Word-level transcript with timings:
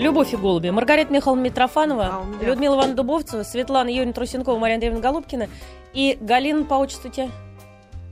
Любовь 0.00 0.32
и 0.32 0.36
голуби. 0.36 0.70
Маргарита 0.70 1.12
Михайловна 1.12 1.42
Митрофанова, 1.42 2.04
А, 2.04 2.24
меня- 2.24 2.48
Людмила 2.48 2.74
Ивановна 2.74 2.96
Дубовцева, 2.96 3.42
Светлана 3.42 3.88
Юрьевна 3.88 4.12
Трусенкова, 4.12 4.58
Мария 4.58 4.76
Андреевна 4.76 5.00
Голубкина 5.00 5.48
и 5.92 6.16
Галина 6.20 6.64
по 6.64 6.74
отчеству 6.74 7.10
тебя. 7.10 7.28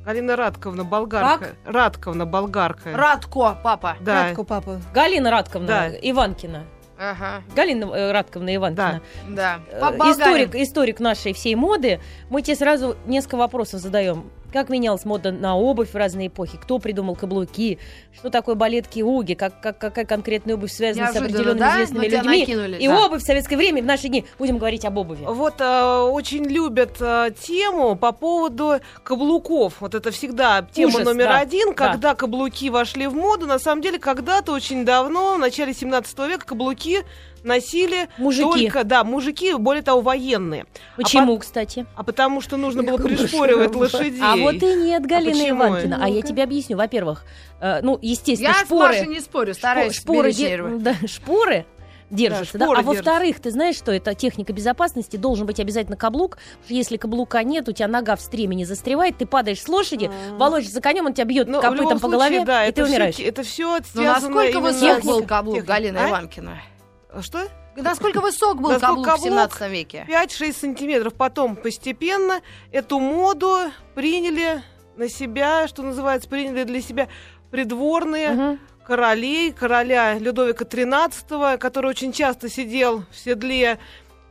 Галина 0.04 0.37
Радковна, 0.37 0.85
болгарка. 0.85 1.51
Радковна, 1.66 2.24
болгарка. 2.27 2.93
Радко, 2.96 3.59
папа. 3.62 3.96
Да. 4.01 4.24
Радко, 4.29 4.45
папа. 4.45 4.80
Галина 4.95 5.30
Радковна 5.30 5.66
Да. 5.66 5.88
Иванкина. 6.03 6.64
Ага, 7.01 7.43
Галина 7.55 7.85
э, 7.95 8.11
Радковна 8.12 8.57
Иванкина. 8.57 9.00
да. 9.29 9.61
Э, 9.70 9.80
По-болгарин. 9.80 10.12
Историк, 10.48 10.55
историк 10.57 11.00
нашей 11.00 11.32
всей 11.32 11.55
моды. 11.55 12.00
Мы 12.29 12.43
тебе 12.43 12.57
сразу 12.57 12.96
несколько 13.07 13.36
вопросов 13.36 13.80
задаем. 13.80 14.25
Как 14.53 14.71
менялась 14.71 15.05
мода 15.05 15.30
на 15.30 15.57
обувь 15.57 15.91
в 15.91 15.95
разные 15.95 16.29
эпохи? 16.29 16.57
Кто 16.57 16.79
придумал 16.79 17.14
каблуки? 17.17 17.79
Что 18.17 18.31
такое 18.31 18.55
балетки 18.55 19.03
уги? 19.03 19.35
Как, 19.35 19.61
как, 19.61 19.79
какая 19.79 20.07
конкретная 20.07 20.55
обувь 20.55 20.73
связана 20.73 21.09
с 21.09 21.14
Неожиданно, 21.14 21.39
определенными 21.39 21.59
да? 21.59 21.75
известными 21.75 21.99
Мы 22.01 22.09
тебя 22.09 22.23
людьми? 22.23 22.41
накинули, 22.41 22.77
И 22.79 22.89
да. 22.89 23.07
обувь 23.07 23.22
в 23.22 23.27
советское 23.27 23.57
время, 23.57 23.82
в 23.82 23.86
наши 23.86 24.08
дни. 24.08 24.25
Будем 24.39 24.57
говорить 24.57 24.85
об 24.86 24.96
обуви. 24.96 25.25
Вот 25.25 25.61
э, 25.61 25.96
очень 26.11 26.45
любят 26.45 26.96
э, 27.00 27.31
тему 27.43 27.95
по 27.95 28.13
поводу 28.13 28.81
каблуков. 29.03 29.75
Вот 29.81 29.95
это 29.95 30.11
всегда 30.11 30.63
тема 30.72 30.94
Ужас, 30.94 31.05
номер 31.05 31.27
да, 31.27 31.39
один, 31.41 31.69
да. 31.69 31.75
когда 31.75 32.14
каблуки 32.14 32.70
вошли 32.70 33.06
в 33.06 33.14
моду. 33.14 33.47
На 33.47 33.58
самом 33.58 33.83
деле, 33.83 33.98
когда-то 33.98 34.53
очень 34.53 34.86
давно, 34.86 35.34
в 35.34 35.39
начале 35.39 35.75
17 35.75 36.19
века, 36.20 36.47
каблуки 36.47 37.00
носили 37.45 38.09
Мужики. 38.19 38.65
только, 38.69 38.84
да, 38.84 39.05
мужики, 39.05 39.55
более 39.55 39.83
того, 39.83 40.01
военные. 40.01 40.67
Почему, 40.97 41.39
кстати? 41.39 41.87
А 41.97 42.03
потому 42.03 42.41
что 42.41 42.56
нужно 42.56 42.83
было 42.83 42.97
пришпоривать 42.98 43.75
лошадей. 43.75 44.20
А 44.23 44.37
вот 44.37 44.55
и 44.55 44.75
нет, 44.75 45.05
Галина 45.06 45.33
почему? 45.33 45.59
Иванкина. 45.59 46.01
А 46.03 46.09
я 46.09 46.23
тебе 46.23 46.42
объясню. 46.42 46.77
Во-первых, 46.77 47.25
э, 47.61 47.81
ну, 47.83 47.98
естественно, 48.03 48.48
Я 48.48 48.55
с 48.55 48.67
шпоры... 48.67 48.89
Машей 48.89 49.06
не 49.06 49.20
спорю, 49.20 49.55
стараюсь 49.55 49.95
шпоры, 49.97 50.33
де- 50.33 50.59
да, 50.78 50.95
шпоры 51.06 51.67
держатся, 52.11 52.56
да, 52.56 52.64
шпоры 52.64 52.81
а 52.81 52.83
держатся. 52.83 53.11
во-вторых, 53.11 53.41
ты 53.41 53.50
знаешь, 53.50 53.77
что 53.77 53.92
это 53.92 54.14
техника 54.14 54.53
безопасности, 54.55 55.17
должен 55.17 55.47
быть 55.47 55.61
обязательно 55.61 55.97
каблук, 55.97 56.39
если 56.69 56.97
каблука 56.97 57.42
нет, 57.42 57.69
у 57.69 57.73
тебя 57.73 57.86
нога 57.86 58.17
в 58.17 58.23
стремени 58.23 58.64
застревает, 58.64 59.19
ты 59.19 59.27
падаешь 59.27 59.61
с 59.61 59.69
лошади, 59.69 60.11
волочишь 60.39 60.70
за 60.70 60.80
конем, 60.80 61.05
он 61.05 61.12
тебя 61.12 61.27
бьет 61.27 61.48
Ну, 61.48 61.61
копытом 61.61 61.98
по 62.00 62.08
случае, 62.08 62.11
голове, 62.12 62.45
да, 62.47 62.64
и 62.64 62.70
это 62.70 62.83
ты 62.83 62.89
умираешь. 62.89 63.19
это 63.19 63.42
все 63.42 63.78
Ну, 63.95 64.02
насколько 64.02 64.61
высок 64.61 65.02
был 65.02 65.23
каблук. 65.23 65.62
Галины 65.64 65.98
А? 65.98 66.08
Иванкина? 66.08 66.58
Что? 67.20 67.48
Насколько 67.77 68.20
высок 68.20 68.61
был 68.61 68.70
Насколько 68.70 68.81
каблук 68.81 69.06
в 69.06 69.11
каблук? 69.11 69.25
17 69.25 69.70
веке? 69.70 70.06
5-6 70.09 70.53
сантиметров. 70.53 71.14
Потом 71.14 71.56
постепенно 71.56 72.41
эту 72.73 72.98
моду 72.98 73.56
приняли 73.95 74.62
на 74.97 75.09
себя, 75.09 75.69
что 75.69 75.83
называется, 75.83 76.29
приняли 76.29 76.64
для 76.64 76.81
себя 76.83 77.09
придворные 77.51 78.31
Мгм. 78.33 78.61
королей, 78.84 79.53
короля 79.53 80.19
Людовика 80.19 80.64
XIII, 80.64 81.56
который 81.59 81.91
очень 81.91 82.12
часто 82.12 82.48
сидел 82.48 83.05
в 83.11 83.17
седле, 83.17 83.79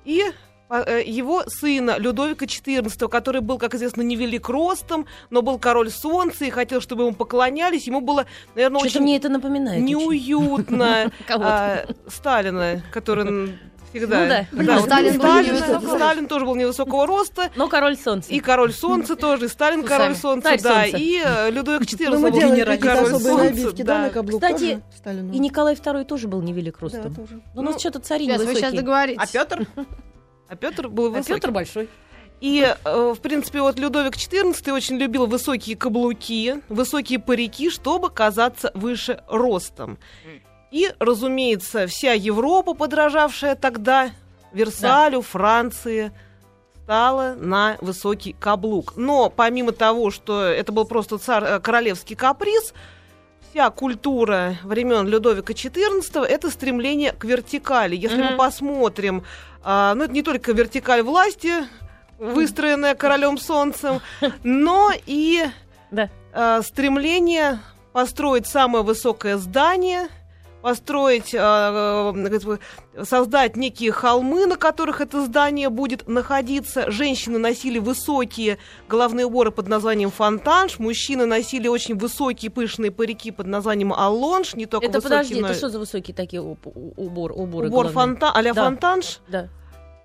и 0.03 0.23
его 0.69 1.43
сына 1.47 1.97
Людовика 1.97 2.45
XIV, 2.45 3.07
который 3.09 3.41
был, 3.41 3.57
как 3.57 3.73
известно, 3.75 4.01
невелик 4.01 4.49
ростом, 4.49 5.05
но 5.29 5.41
был 5.41 5.59
король 5.59 5.89
солнца 5.89 6.45
и 6.45 6.49
хотел, 6.49 6.81
чтобы 6.81 7.03
ему 7.03 7.13
поклонялись. 7.13 7.87
Ему 7.87 8.01
было, 8.01 8.25
наверное, 8.55 8.79
Что-то 8.79 8.91
очень 8.97 9.01
мне 9.01 9.17
это 9.17 9.29
напоминает. 9.29 9.81
неуютно 9.81 11.11
а, 11.29 11.85
Сталина, 12.07 12.81
который 12.91 13.57
всегда... 13.89 14.45
Ну 14.51 14.63
да. 14.65 14.79
Сталин 14.81 15.13
был 15.13 15.19
Сталин, 15.21 15.55
невысокого 15.55 15.95
Сталин 15.95 16.27
тоже 16.27 16.45
был 16.45 16.55
невысокого 16.55 17.07
роста. 17.07 17.49
Но 17.55 17.67
король 17.69 17.97
солнца. 17.97 18.31
И 18.31 18.39
король 18.39 18.73
солнца 18.73 19.15
тоже, 19.15 19.45
и 19.45 19.47
Сталин 19.47 19.83
король 19.83 20.15
солнца, 20.15 20.49
Царь 20.49 20.61
да, 20.61 20.81
солнца. 20.83 20.97
и 20.97 21.21
э, 21.23 21.51
Людовик 21.51 21.81
XIV 21.83 22.09
Ну, 22.09 22.19
мы 22.19 22.31
был 22.31 22.39
генерал- 22.39 22.77
король 22.77 23.09
солнца, 23.11 23.37
набивки, 23.37 23.81
да, 23.83 24.01
на 24.03 24.09
каблуках 24.09 24.53
Кстати, 24.53 24.81
Сталину. 24.95 25.33
И 25.33 25.39
Николай 25.39 25.75
II 25.75 26.03
тоже 26.03 26.27
был 26.27 26.41
невелик 26.41 26.79
ростом. 26.79 27.13
Да, 27.13 27.21
тоже. 27.21 27.41
Ну, 27.55 27.61
у 27.61 27.63
нас 27.63 27.75
Ну, 27.75 27.79
что-то 27.79 27.99
цари 27.99 28.25
Сейчас, 28.25 28.43
вы 28.43 28.55
сейчас 28.55 28.73
договоритесь. 28.73 29.21
А 29.23 29.27
Петр? 29.31 29.65
А 30.49 30.55
Петр 30.55 30.87
был 30.87 31.07
А 31.07 31.09
высокий. 31.09 31.33
Петр 31.35 31.51
большой. 31.51 31.89
И, 32.39 32.61
э, 32.61 33.13
в 33.15 33.19
принципе, 33.19 33.61
вот 33.61 33.79
Людовик 33.79 34.15
XIV 34.15 34.71
очень 34.71 34.97
любил 34.97 35.25
высокие 35.25 35.75
каблуки, 35.75 36.61
высокие 36.69 37.19
парики, 37.19 37.69
чтобы 37.69 38.11
казаться 38.11 38.71
выше 38.75 39.23
ростом. 39.27 39.97
И, 40.71 40.91
разумеется, 40.99 41.87
вся 41.87 42.13
Европа, 42.13 42.73
подражавшая 42.73 43.55
тогда 43.55 44.11
Версалю, 44.53 45.21
Франции, 45.21 46.11
стала 46.83 47.35
на 47.35 47.77
высокий 47.81 48.33
каблук. 48.33 48.95
Но 48.95 49.29
помимо 49.29 49.71
того, 49.71 50.11
что 50.11 50.43
это 50.43 50.71
был 50.71 50.85
просто 50.85 51.17
цар, 51.17 51.43
э, 51.43 51.59
королевский 51.59 52.15
каприз, 52.15 52.73
вся 53.57 53.71
культура 53.71 54.55
времен 54.63 55.07
Людовика 55.07 55.51
XIV 55.51 56.23
это 56.23 56.51
стремление 56.51 57.11
к 57.11 57.23
вертикали. 57.25 57.95
Если 57.95 58.17
мы 58.21 58.27
Мгм. 58.29 58.37
посмотрим, 58.37 59.23
а, 59.63 59.95
ну 59.95 60.03
это 60.03 60.13
не 60.13 60.21
только 60.21 60.51
вертикаль 60.51 61.01
власти, 61.01 61.51
выстроенная 62.19 62.93
королем 62.93 63.39
солнцем, 63.39 63.99
но 64.43 64.91
и 65.07 65.45
Да. 65.89 66.07
а, 66.33 66.61
стремление 66.61 67.57
построить 67.93 68.45
самое 68.45 68.83
высокое 68.83 69.37
здание, 69.37 70.07
построить, 70.61 71.33
а, 71.37 72.13
э, 72.15 73.03
создать 73.03 73.55
некие 73.55 73.91
холмы, 73.91 74.45
на 74.45 74.55
которых 74.55 75.01
это 75.01 75.25
здание 75.25 75.69
будет 75.69 76.07
находиться. 76.07 76.89
Женщины 76.91 77.37
носили 77.37 77.79
высокие 77.79 78.57
головные 78.89 79.25
уборы 79.25 79.51
под 79.51 79.67
названием 79.67 80.11
фонтанш, 80.11 80.79
мужчины 80.79 81.25
носили 81.25 81.67
очень 81.67 81.97
высокие 81.97 82.51
пышные 82.51 82.91
парики 82.91 83.31
под 83.31 83.47
названием 83.47 83.93
аллонж, 83.93 84.55
не 84.55 84.65
только 84.65 84.87
Это 84.87 84.97
высокие, 84.97 85.17
подожди, 85.17 85.41
но 85.41 85.47
это 85.49 85.57
что 85.57 85.69
за 85.69 85.79
высокие 85.79 86.15
такие 86.15 86.41
убор, 86.41 87.31
уборы 87.31 87.67
убор 87.67 87.69
головные? 87.69 87.93
фонтан, 87.93 88.31
а-ля 88.35 88.53
Да. 88.53 88.63
фонтанш. 88.65 89.19
Да. 89.27 89.49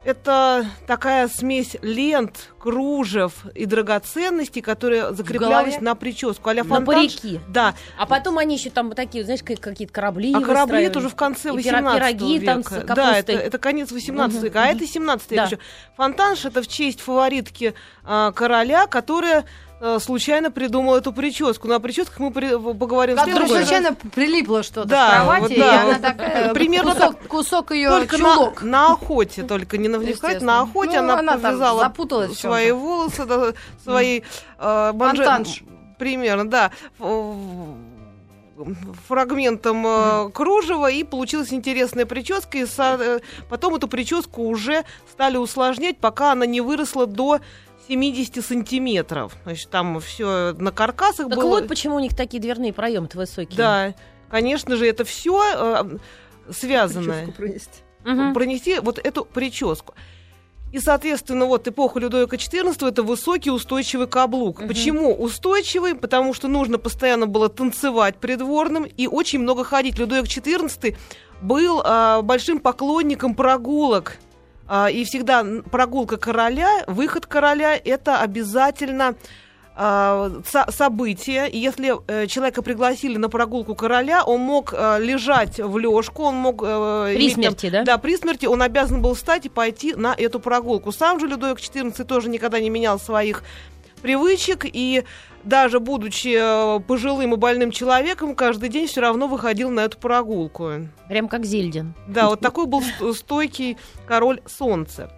Это 0.04 0.66
такая 0.88 1.28
смесь 1.28 1.76
лент, 1.80 2.48
кружев 2.58 3.46
и 3.54 3.66
драгоценностей, 3.66 4.60
которые 4.60 5.14
закреплялись 5.14 5.80
на 5.80 5.94
прическу. 5.94 6.50
А-ля 6.50 6.64
На 6.64 6.68
фонтанш. 6.74 7.16
парики. 7.20 7.40
Да, 7.48 7.74
А 7.96 8.06
потом 8.06 8.38
они 8.38 8.56
еще 8.56 8.70
там 8.70 8.90
такие, 8.94 9.22
знаешь, 9.24 9.44
как- 9.44 9.60
какие-то 9.60 9.92
корабли 9.92 10.34
а 10.34 10.40
корабли 10.40 10.82
это 10.82 10.98
уже 10.98 11.08
в 11.08 11.14
конце 11.14 11.50
И 11.50 11.52
18 11.52 12.00
пироги 12.00 12.38
века. 12.38 12.52
там 12.52 12.62
с 12.64 12.68
да, 12.70 12.80
капустой. 12.80 13.18
это, 13.20 13.32
это 13.32 13.58
конец 13.58 13.92
18 13.92 14.36
Мгм, 14.38 14.44
века, 14.44 14.62
а 14.64 14.66
это 14.66 14.86
17 14.88 15.30
век 15.30 15.36
Да. 15.40 15.46
еще. 15.46 15.58
Фонтанш 15.96 16.44
это 16.46 16.62
в 16.62 16.66
честь 16.68 17.00
фаворитки 17.00 17.74
а, 18.04 18.32
короля, 18.32 18.86
которая 18.88 19.40
а, 19.40 19.44
случайно 20.00 20.50
придумала 20.50 20.98
эту 20.98 21.12
прическу. 21.12 21.66
Ну, 21.68 21.74
о 21.74 21.80
прическах 21.80 22.18
мы 22.20 22.30
при- 22.32 22.56
поговорим 22.74 23.16
в 23.16 23.18
Как 23.18 23.28
вдруг 23.28 23.48
следующий 23.48 23.70
раз. 23.74 23.80
случайно 23.80 23.96
прилипло 24.14 24.62
что-то 24.62 24.88
Да, 24.88 25.08
к 25.08 25.12
кровати, 25.14 25.40
вот 25.42 25.50
и 25.50 25.56
да, 25.58 25.80
она 25.82 25.92
вот 25.92 26.02
такая, 26.02 26.54
примерно 26.54 26.94
кусок, 26.94 27.16
кусок 27.28 27.70
ее 27.72 27.88
Только 27.90 28.18
чулок. 28.18 28.62
на, 28.62 28.68
на 28.70 28.92
охоте, 28.92 29.42
только 29.42 29.78
не 29.78 29.88
на 29.88 29.98
вникать, 29.98 30.40
на 30.42 30.60
охоте 30.62 31.00
Ну, 31.00 31.12
она, 31.12 31.18
она 31.18 31.32
повязала 31.38 31.80
запуталась 31.82 32.30
в 32.32 32.40
свои 32.40 32.70
волосы, 32.70 33.24
да, 33.26 33.52
свои 33.82 34.20
э, 34.58 34.92
манже- 34.94 35.24
Фонтанш. 35.24 35.62
примерно, 35.98 36.48
да, 36.48 36.70
фрагментом 39.08 39.84
э, 39.86 40.30
кружева, 40.30 40.90
и 40.90 41.02
получилась 41.04 41.52
интересная 41.52 42.06
прическа, 42.06 42.58
и 42.58 42.66
со- 42.66 42.98
э, 43.00 43.20
потом 43.48 43.74
эту 43.74 43.88
прическу 43.88 44.42
уже 44.42 44.84
стали 45.10 45.36
усложнять, 45.36 45.98
пока 45.98 46.32
она 46.32 46.46
не 46.46 46.60
выросла 46.60 47.06
до 47.06 47.40
70 47.88 48.44
сантиметров. 48.44 49.36
Значит, 49.44 49.70
там 49.70 50.00
все 50.00 50.52
на 50.58 50.70
каркасах 50.72 51.28
Так 51.28 51.36
было. 51.38 51.48
вот 51.48 51.68
почему 51.68 51.96
у 51.96 52.00
них 52.00 52.14
такие 52.16 52.40
дверные 52.40 52.72
проемы 52.72 53.08
высокие. 53.12 53.56
Да, 53.56 53.94
конечно 54.30 54.76
же, 54.76 54.86
это 54.86 55.04
все 55.04 55.84
связано 56.50 57.12
Прическу 57.12 57.32
пронести. 57.32 57.80
Мгм. 58.04 58.34
пронести 58.34 58.78
вот 58.80 58.98
эту 58.98 59.24
прическу. 59.24 59.94
И, 60.72 60.78
соответственно, 60.78 61.44
вот 61.44 61.68
эпоха 61.68 61.98
Людовика 62.00 62.36
XIV 62.36 62.88
это 62.88 63.02
высокий 63.02 63.50
устойчивый 63.50 64.06
каблук. 64.06 64.60
Мгм. 64.60 64.68
Почему 64.68 65.14
устойчивый? 65.14 65.94
Потому 65.94 66.32
что 66.32 66.48
нужно 66.48 66.78
постоянно 66.78 67.26
было 67.26 67.50
танцевать 67.50 68.16
придворным 68.16 68.84
и 68.84 69.06
очень 69.06 69.40
много 69.40 69.64
ходить. 69.64 69.98
Людовик 69.98 70.24
XIV 70.24 70.96
был 71.42 71.82
а, 71.84 72.22
большим 72.22 72.58
поклонником 72.58 73.34
прогулок. 73.34 74.16
А, 74.74 74.88
и 74.88 75.04
всегда 75.04 75.44
прогулка 75.70 76.16
короля, 76.16 76.82
выход 76.86 77.26
короля 77.26 77.76
это 77.76 78.20
обязательно 78.20 79.16
а, 79.76 80.30
со- 80.50 80.70
событие. 80.70 81.50
И 81.50 81.58
если 81.58 81.92
э, 82.08 82.26
человека 82.26 82.62
пригласили 82.62 83.18
на 83.18 83.28
прогулку 83.28 83.74
короля, 83.74 84.24
он 84.24 84.40
мог 84.40 84.72
э, 84.72 84.98
лежать 85.00 85.60
в 85.60 85.76
лёжку, 85.76 86.22
он 86.22 86.36
мог... 86.36 86.62
э, 86.64 87.12
При 87.14 87.24
иметь 87.24 87.34
там- 87.34 87.42
смерти, 87.42 87.68
да? 87.68 87.82
да, 87.84 87.98
при 87.98 88.16
смерти 88.16 88.46
он 88.46 88.62
обязан 88.62 89.02
был 89.02 89.12
встать 89.14 89.44
и 89.44 89.50
пойти 89.50 89.94
на 89.94 90.14
эту 90.16 90.40
прогулку. 90.40 90.90
Сам 90.90 91.20
же 91.20 91.26
Людовик 91.26 91.58
XIV 91.58 92.04
тоже 92.04 92.30
никогда 92.30 92.58
не 92.58 92.70
менял 92.70 92.98
своих 92.98 93.42
привычек 94.02 94.64
и 94.64 95.04
даже 95.44 95.80
будучи 95.80 96.36
э, 96.38 96.80
пожилым 96.80 97.34
и 97.34 97.36
больным 97.36 97.70
человеком, 97.70 98.34
каждый 98.34 98.68
день 98.68 98.86
все 98.86 99.00
равно 99.00 99.26
выходил 99.26 99.70
на 99.70 99.80
эту 99.80 99.98
прогулку. 99.98 100.70
Прям 101.08 101.28
как 101.28 101.44
Зельдин. 101.44 101.94
Да, 102.06 102.28
вот 102.28 102.40
такой 102.40 102.66
был 102.66 102.82
ст- 102.82 103.16
стойкий 103.18 103.76
король 104.06 104.40
солнца. 104.46 105.10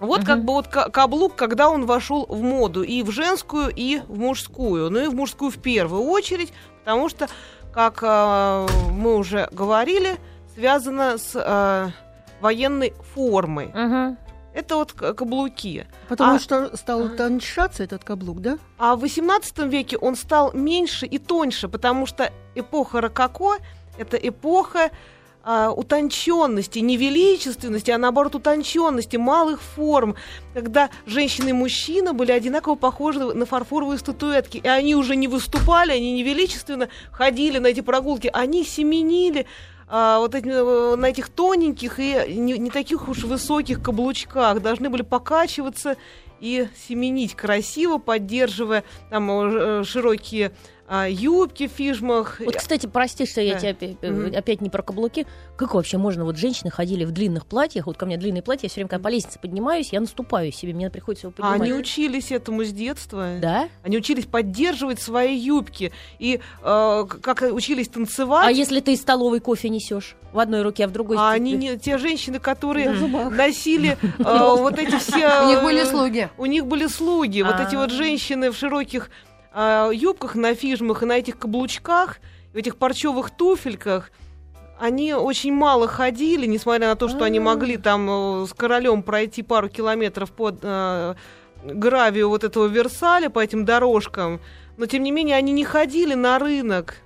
Вот 0.00 0.18
Мгм. 0.20 0.26
как 0.26 0.44
бы 0.44 0.52
вот 0.52 0.68
ка- 0.68 0.90
каблук, 0.90 1.34
когда 1.34 1.70
он 1.70 1.86
вошел 1.86 2.26
в 2.28 2.42
моду 2.42 2.82
и 2.82 3.02
в 3.02 3.10
женскую, 3.10 3.70
и 3.74 4.00
в 4.06 4.18
мужскую. 4.18 4.90
Ну 4.90 5.00
и 5.04 5.08
в 5.08 5.14
мужскую 5.14 5.50
в 5.50 5.58
первую 5.58 6.02
очередь, 6.02 6.52
потому 6.84 7.08
что, 7.08 7.26
как 7.72 8.00
э, 8.02 8.66
мы 8.92 9.16
уже 9.16 9.48
говорили, 9.50 10.16
связано 10.54 11.18
с 11.18 11.32
э, 11.34 11.88
военной 12.40 12.92
формой. 13.14 13.68
Мгм. 13.74 14.18
Это 14.54 14.76
вот 14.76 14.92
каблуки. 14.92 15.86
Потому 16.08 16.36
А- 16.36 16.38
что 16.38 16.76
стал 16.76 17.02
утончаться 17.02 17.82
этот 17.82 18.04
каблук, 18.04 18.40
да? 18.40 18.58
А 18.78 18.94
в 18.94 19.04
XVIII 19.04 19.68
веке 19.68 19.96
он 19.96 20.14
стал 20.14 20.52
меньше 20.52 21.06
и 21.06 21.18
тоньше, 21.18 21.68
потому 21.68 22.06
что 22.06 22.32
эпоха 22.54 23.00
рококо– 23.00 23.58
это 23.98 24.16
эпоха 24.16 24.90
а, 25.46 25.70
утонченности, 25.70 26.78
не 26.78 26.96
величественности, 26.96 27.90
а 27.90 27.98
наоборот 27.98 28.34
утонченности, 28.34 29.16
малых 29.16 29.60
форм, 29.60 30.16
когда 30.54 30.88
женщина 31.04 31.48
и 31.48 31.52
мужчина 31.52 32.14
были 32.14 32.32
одинаково 32.32 32.76
похожи 32.76 33.18
на 33.20 33.44
фарфоровые 33.44 33.98
статуэтки, 33.98 34.56
и 34.58 34.66
они 34.66 34.94
уже 34.94 35.16
не 35.16 35.28
выступали, 35.28 35.92
они 35.92 36.12
не 36.12 36.22
величественно 36.22 36.88
ходили 37.10 37.58
на 37.58 37.66
эти 37.66 37.80
прогулки, 37.80 38.30
они 38.32 38.64
семенили 38.64 39.46
а, 39.86 40.18
вот 40.18 40.34
эти, 40.34 40.48
э, 40.48 40.96
на 40.96 41.06
этих 41.06 41.28
тоненьких 41.28 41.98
и 41.98 42.34
не, 42.34 42.58
не 42.58 42.70
таких 42.70 43.08
уж 43.08 43.24
высоких 43.24 43.82
каблучках, 43.82 44.60
должны 44.60 44.88
были 44.88 45.02
покачиваться 45.02 45.96
и 46.40 46.68
семенить 46.86 47.34
красиво, 47.34 47.98
поддерживая 47.98 48.84
там 49.10 49.30
э, 49.30 49.84
широкие 49.84 50.52
а, 50.86 51.06
юбки 51.08 51.66
в 51.66 51.70
фижмах. 51.70 52.40
Вот, 52.40 52.56
кстати, 52.56 52.86
прости, 52.86 53.24
что 53.26 53.40
я 53.40 53.54
Да. 53.54 53.60
тебя 53.60 53.70
опять, 53.70 53.96
э, 54.02 54.10
Мгм. 54.10 54.36
опять 54.36 54.60
не 54.60 54.68
про 54.68 54.82
каблуки. 54.82 55.26
Как 55.56 55.74
вообще 55.74 55.96
можно? 55.96 56.24
Вот 56.24 56.36
женщины 56.36 56.70
ходили 56.70 57.04
в 57.04 57.10
длинных 57.12 57.46
платьях. 57.46 57.86
Вот 57.86 57.96
ко 57.96 58.04
мне 58.06 58.16
длинные 58.18 58.42
платья, 58.42 58.64
я 58.66 58.68
все 58.68 58.76
время, 58.76 58.88
когда 58.90 59.02
по 59.04 59.08
лестнице 59.08 59.38
поднимаюсь, 59.38 59.92
я 59.92 60.00
наступаю 60.00 60.52
себе, 60.52 60.74
мне 60.74 60.90
приходится 60.90 61.28
его 61.28 61.34
А 61.38 61.42
поднимать. 61.42 61.60
они 61.70 61.72
учились 61.72 62.30
этому 62.32 62.64
с 62.64 62.70
детства. 62.72 63.36
Да? 63.40 63.68
Они 63.82 63.96
учились 63.96 64.26
поддерживать 64.26 65.00
свои 65.00 65.36
юбки. 65.36 65.90
И 66.18 66.40
э, 66.62 67.04
как 67.22 67.42
учились 67.50 67.88
танцевать. 67.88 68.46
А 68.46 68.50
если 68.50 68.80
ты 68.80 68.92
из 68.92 69.00
столовой 69.00 69.40
кофе 69.40 69.70
несешь 69.70 70.16
в 70.32 70.38
одной 70.38 70.62
руке, 70.62 70.84
а 70.84 70.88
в 70.88 70.92
другой 70.92 71.16
а 71.18 71.30
они 71.30 71.52
не 71.52 71.78
те 71.78 71.96
женщины, 71.96 72.38
которые 72.40 72.90
носили 72.90 73.96
э, 74.02 74.22
вот 74.22 74.78
эти 74.78 74.98
все. 74.98 75.44
У 75.44 75.48
них 75.48 75.62
были 75.62 75.80
э, 75.82 75.86
слуги. 75.86 76.28
У 76.36 76.46
них 76.46 76.66
были 76.66 76.86
слуги. 76.88 77.42
Вот 77.42 77.58
эти 77.58 77.74
вот 77.74 77.90
А. 77.90 77.94
женщины 77.94 78.50
в 78.50 78.56
широких 78.56 79.10
а, 79.54 79.90
юбках, 79.90 80.34
на 80.34 80.54
фижмах 80.54 81.02
и 81.02 81.06
на 81.06 81.18
этих 81.18 81.38
каблучках, 81.38 82.18
в 82.52 82.56
этих 82.56 82.76
парчевых 82.76 83.30
туфельках. 83.30 84.10
Они 84.80 85.14
очень 85.14 85.52
мало 85.52 85.86
ходили, 85.86 86.46
несмотря 86.46 86.88
на 86.88 86.96
то, 86.96 87.08
что 87.08 87.24
они 87.24 87.38
А. 87.38 87.42
могли 87.42 87.76
там 87.76 88.42
э, 88.42 88.46
с 88.46 88.52
королем 88.52 89.04
пройти 89.04 89.44
пару 89.44 89.68
километров 89.68 90.32
под 90.32 90.58
э, 90.62 91.14
гравию 91.64 92.28
вот 92.28 92.42
этого 92.42 92.66
Версаля 92.66 93.30
по 93.30 93.38
этим 93.38 93.64
дорожкам. 93.64 94.40
Но 94.76 94.86
тем 94.86 95.04
не 95.04 95.12
менее 95.12 95.36
они 95.36 95.52
не 95.52 95.64
ходили 95.64 96.14
на 96.14 96.40
рынок. 96.40 96.96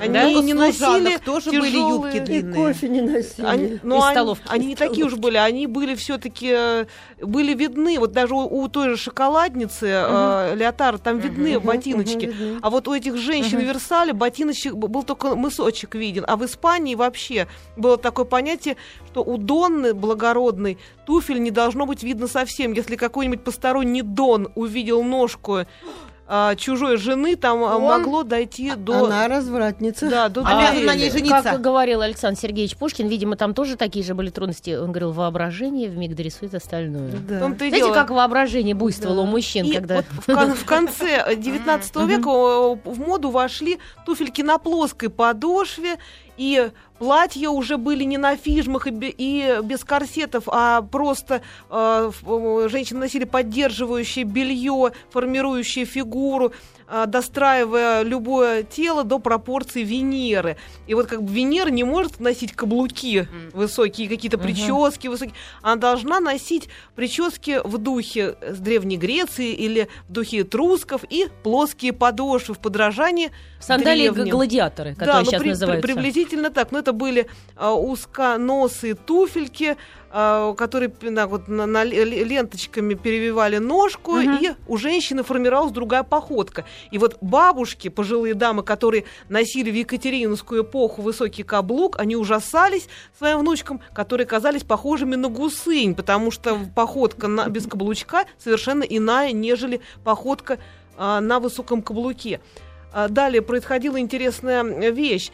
Они 0.00 0.12
Да? 0.12 0.28
не 0.42 0.54
носили 0.54 1.16
тоже 1.24 1.50
были 1.50 1.76
юбки 1.76 2.16
И 2.16 2.20
длинные. 2.20 2.54
кофе 2.54 2.88
не 2.88 3.00
носили. 3.00 3.44
они, 3.46 3.78
но 3.82 3.98
Из 3.98 4.04
они, 4.04 4.12
столовки. 4.12 4.44
они 4.48 4.66
не 4.66 4.74
такие 4.76 5.04
уж 5.06 5.14
были, 5.14 5.36
они 5.36 5.66
были 5.66 5.94
все-таки 5.94 6.86
были 7.20 7.54
видны. 7.54 7.98
Вот 7.98 8.12
даже 8.12 8.34
у, 8.34 8.40
у 8.62 8.68
той 8.68 8.90
же 8.90 8.96
шоколадницы 8.96 9.86
э, 9.90 10.54
Леотара 10.56 10.98
там 10.98 11.18
видны 11.18 11.56
Мгм, 11.58 11.66
ботиночки. 11.66 12.26
мгм, 12.26 12.36
видны. 12.38 12.58
А 12.62 12.70
вот 12.70 12.86
у 12.88 12.94
этих 12.94 13.16
женщин 13.16 13.58
в 13.58 13.62
Версале 13.62 14.12
ботиночек 14.12 14.74
был 14.74 15.02
только 15.02 15.34
мысочек 15.34 15.94
виден. 15.94 16.24
А 16.28 16.36
в 16.36 16.44
Испании 16.44 16.94
вообще 16.94 17.46
было 17.76 17.96
такое 17.96 18.24
понятие, 18.24 18.76
что 19.10 19.22
у 19.24 19.36
Донны 19.36 19.94
благородной 19.94 20.78
туфель 21.06 21.42
не 21.42 21.50
должно 21.50 21.86
быть 21.86 22.02
видно 22.02 22.28
совсем. 22.28 22.72
Если 22.72 22.96
какой-нибудь 22.96 23.42
посторонний 23.42 24.02
Дон 24.02 24.48
увидел 24.54 25.02
ножку 25.02 25.66
а, 26.30 26.54
чужой 26.56 26.98
жены, 26.98 27.36
там 27.36 27.64
а, 27.64 27.76
Он- 27.76 27.84
могло 27.84 28.22
дойти 28.22 28.74
до... 28.76 29.06
Она 29.06 29.28
развратница. 29.28 30.10
Да, 30.10 30.28
до 30.28 30.42
Обязан 30.42 30.84
на 30.84 30.94
ней 30.94 31.10
жениться. 31.10 31.40
Как 31.42 31.60
говорил 31.62 32.02
Александр 32.02 32.38
Сергеевич 32.38 32.76
Пушкин, 32.76 33.08
видимо, 33.08 33.36
там 33.36 33.54
тоже 33.54 33.76
такие 33.76 34.04
же 34.04 34.14
были 34.14 34.28
трудности. 34.28 34.76
Он 34.76 34.92
говорил, 34.92 35.12
воображение 35.12 35.88
вмиг 35.88 36.14
дорисует 36.14 36.54
остальное. 36.54 37.10
Да. 37.26 37.46
В 37.46 37.52
и 37.54 37.56
Знаете, 37.56 37.76
дело. 37.78 37.94
как 37.94 38.10
воображение 38.10 38.74
буйствовало 38.74 39.16
Да. 39.16 39.22
у 39.22 39.26
мужчин, 39.26 39.64
И 39.64 39.72
когда... 39.72 39.96
вот 39.96 40.04
в, 40.10 40.26
кон- 40.26 40.54
в 40.54 40.64
конце 40.66 41.34
19 41.34 41.96
века 42.06 42.28
в 42.84 42.98
моду 42.98 43.30
вошли 43.30 43.78
туфельки 44.04 44.42
на 44.42 44.58
плоской 44.58 45.08
подошве, 45.08 45.96
и 46.36 46.70
платья 46.98 47.48
уже 47.48 47.76
были 47.76 48.04
не 48.04 48.18
на 48.18 48.36
фижмах 48.36 48.86
и, 48.86 48.90
бе- 48.90 49.14
и 49.16 49.58
без 49.62 49.84
корсетов, 49.84 50.44
а 50.46 50.82
просто 50.82 51.42
э, 51.70 52.10
э, 52.26 52.68
женщины 52.70 53.00
носили 53.00 53.24
поддерживающее 53.24 54.24
белье, 54.24 54.92
формирующее 55.10 55.84
фигуру, 55.84 56.52
достраивая 57.06 58.02
любое 58.02 58.62
тело 58.62 59.04
до 59.04 59.18
пропорций 59.18 59.82
Венеры. 59.82 60.56
И 60.86 60.94
вот 60.94 61.06
как 61.06 61.22
бы 61.22 61.32
Венера 61.32 61.68
не 61.68 61.84
может 61.84 62.20
носить 62.20 62.52
каблуки 62.52 63.28
высокие, 63.52 64.08
какие-то 64.08 64.38
прически 64.38 65.08
высокие. 65.08 65.34
Она 65.62 65.76
должна 65.76 66.20
носить 66.20 66.68
прически 66.94 67.60
в 67.62 67.78
духе 67.78 68.36
Древней 68.58 68.96
Греции 68.96 69.52
или 69.52 69.88
в 70.08 70.12
духе 70.12 70.40
этрусков 70.40 71.02
и 71.08 71.28
плоские 71.42 71.92
подошвы 71.92 72.54
в 72.54 72.58
подражании 72.58 73.30
Сандалии 73.60 74.08
древним. 74.08 74.30
гладиаторы, 74.30 74.90
Да, 74.94 74.98
которые 75.00 75.18
ну, 75.18 75.24
сейчас 75.24 75.40
при- 75.40 75.44
при- 75.44 75.50
называются. 75.50 75.86
приблизительно 75.88 76.50
так. 76.50 76.72
Но 76.72 76.78
это 76.78 76.92
были 76.92 77.28
а, 77.56 77.74
узконосые 77.74 78.94
туфельки, 78.94 79.76
которые 80.10 80.88
пи- 80.88 81.10
на, 81.10 81.26
вот, 81.26 81.48
на- 81.48 81.66
на 81.66 81.84
ле- 81.84 82.04
ле- 82.04 82.24
ленточками 82.24 82.94
перевивали 82.94 83.58
ножку, 83.58 84.12
Мгм. 84.16 84.38
и 84.40 84.50
у 84.66 84.76
женщины 84.78 85.22
формировалась 85.22 85.72
другая 85.72 86.02
походка. 86.02 86.64
И 86.90 86.98
вот 86.98 87.18
бабушки, 87.20 87.88
пожилые 87.88 88.34
дамы, 88.34 88.62
которые 88.62 89.04
носили 89.28 89.70
в 89.70 89.74
Екатерининскую 89.74 90.62
эпоху 90.62 91.02
высокий 91.02 91.42
каблук, 91.42 91.98
они 91.98 92.16
ужасались 92.16 92.88
своим 93.18 93.40
внучкам, 93.40 93.80
которые 93.92 94.26
казались 94.26 94.62
похожими 94.64 95.14
на 95.16 95.28
гусынь, 95.28 95.94
потому 95.94 96.30
что 96.30 96.58
походка 96.74 97.28
на- 97.28 97.48
без 97.48 97.66
каблучка 97.66 98.24
совершенно 98.38 98.82
иная, 98.82 99.32
нежели 99.32 99.80
походка 100.04 100.58
а, 101.00 101.20
на 101.20 101.38
высоком 101.38 101.80
каблуке. 101.82 102.40
А, 102.92 103.08
Далее 103.08 103.40
происходила 103.42 104.00
интересная 104.00 104.62
вещь. 104.90 105.30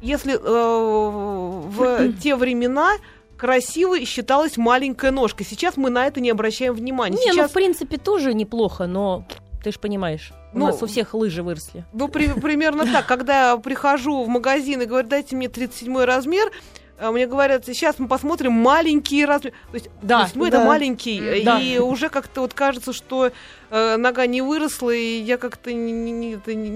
Если 0.00 0.34
э, 0.34 0.38
в 0.40 2.12
те 2.22 2.36
времена 2.36 2.92
красивой 3.36 4.04
считалась 4.04 4.56
маленькая 4.56 5.10
ножка, 5.10 5.44
сейчас 5.44 5.76
мы 5.76 5.90
на 5.90 6.06
это 6.06 6.20
не 6.20 6.30
обращаем 6.30 6.74
внимания. 6.74 7.16
Не, 7.18 7.26
ну, 7.28 7.32
Сейчас, 7.34 7.50
в 7.50 7.54
принципе, 7.54 7.96
тоже 7.96 8.34
неплохо, 8.34 8.86
но 8.86 9.24
ты 9.62 9.72
же 9.72 9.78
понимаешь, 9.78 10.32
у 10.52 10.58
Ну, 10.58 10.66
нас 10.66 10.82
у 10.82 10.86
всех 10.86 11.14
лыжи 11.14 11.42
выросли. 11.42 11.84
ну, 11.92 12.08
при- 12.08 12.28
примерно 12.28 12.84
так, 12.86 13.06
когда 13.06 13.50
я 13.50 13.56
прихожу 13.56 14.22
в 14.24 14.28
магазин 14.28 14.82
и 14.82 14.86
говорю, 14.86 15.08
дайте 15.08 15.34
мне 15.36 15.48
37 15.48 16.04
размер, 16.04 16.50
а 16.98 17.10
мне 17.10 17.26
говорят, 17.26 17.66
сейчас 17.66 17.98
мы 17.98 18.06
посмотрим 18.06 18.52
маленький 18.52 19.24
размер. 19.24 19.52
То 19.70 19.74
есть, 19.74 19.90
Да, 20.00 20.20
37 20.20 20.46
это 20.48 20.58
да. 20.58 20.64
маленький, 20.64 21.18
М, 21.18 21.44
да. 21.44 21.60
и 21.60 21.78
уже 21.78 22.08
как-то 22.08 22.42
вот 22.42 22.54
кажется, 22.54 22.92
что 22.92 23.32
э, 23.74 23.96
нога 23.96 24.26
не 24.26 24.40
выросла, 24.42 24.90
и 24.90 25.20
я 25.20 25.36
как-то 25.36 25.72
не, 25.72 25.92
не- 25.92 26.12
не- 26.12 26.34
это 26.34 26.54
не- 26.54 26.68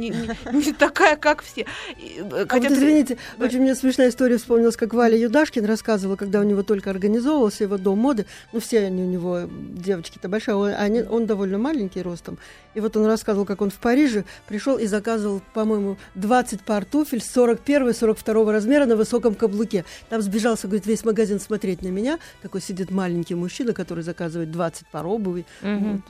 не- 0.52 0.72
такая, 0.72 1.16
как 1.16 1.42
все. 1.42 1.66
И, 1.98 2.18
э, 2.18 2.22
А 2.22 2.24
вот 2.24 2.50
хотя 2.50 2.68
ты- 2.68 2.74
извините, 2.74 3.18
да. 3.38 3.44
очень 3.46 3.60
мне 3.60 3.74
смешная 3.74 4.08
история 4.08 4.36
вспомнилась, 4.38 4.76
как 4.76 4.94
Валя 4.94 5.16
Юдашкин 5.16 5.64
рассказывала, 5.64 6.16
когда 6.16 6.40
у 6.40 6.42
него 6.42 6.62
только 6.62 6.90
организовывался 6.90 7.64
его 7.64 7.78
дом 7.78 7.98
моды. 7.98 8.26
Ну, 8.52 8.60
все 8.60 8.80
они 8.80 9.02
у 9.02 9.06
него, 9.06 9.42
девочки-то 9.50 10.28
большие, 10.28 10.54
он, 10.56 10.72
они- 10.76 11.02
он 11.02 11.26
довольно 11.26 11.58
маленький 11.58 12.02
ростом. 12.02 12.38
И 12.74 12.80
вот 12.80 12.96
он 12.96 13.06
рассказывал, 13.06 13.44
как 13.46 13.60
он 13.62 13.70
в 13.70 13.74
Париже 13.78 14.24
пришел 14.48 14.76
и 14.78 14.86
заказывал, 14.86 15.40
по-моему, 15.54 15.96
20 16.14 16.60
пар 16.62 16.84
туфель 16.84 17.20
41-42 17.20 18.52
размера 18.52 18.86
на 18.86 18.96
высоком 18.96 19.34
каблуке. 19.34 19.84
Там 20.08 20.22
сбежался, 20.22 20.66
говорит, 20.66 20.86
весь 20.86 21.04
магазин 21.04 21.40
смотреть 21.40 21.82
на 21.82 21.88
меня. 21.88 22.18
Такой 22.42 22.60
сидит 22.60 22.90
маленький 22.90 23.34
мужчина, 23.34 23.72
который 23.72 24.02
заказывает 24.04 24.50
20 24.50 24.86
пар 24.88 25.06
обуви. 25.06 25.44
Вот, 25.62 26.00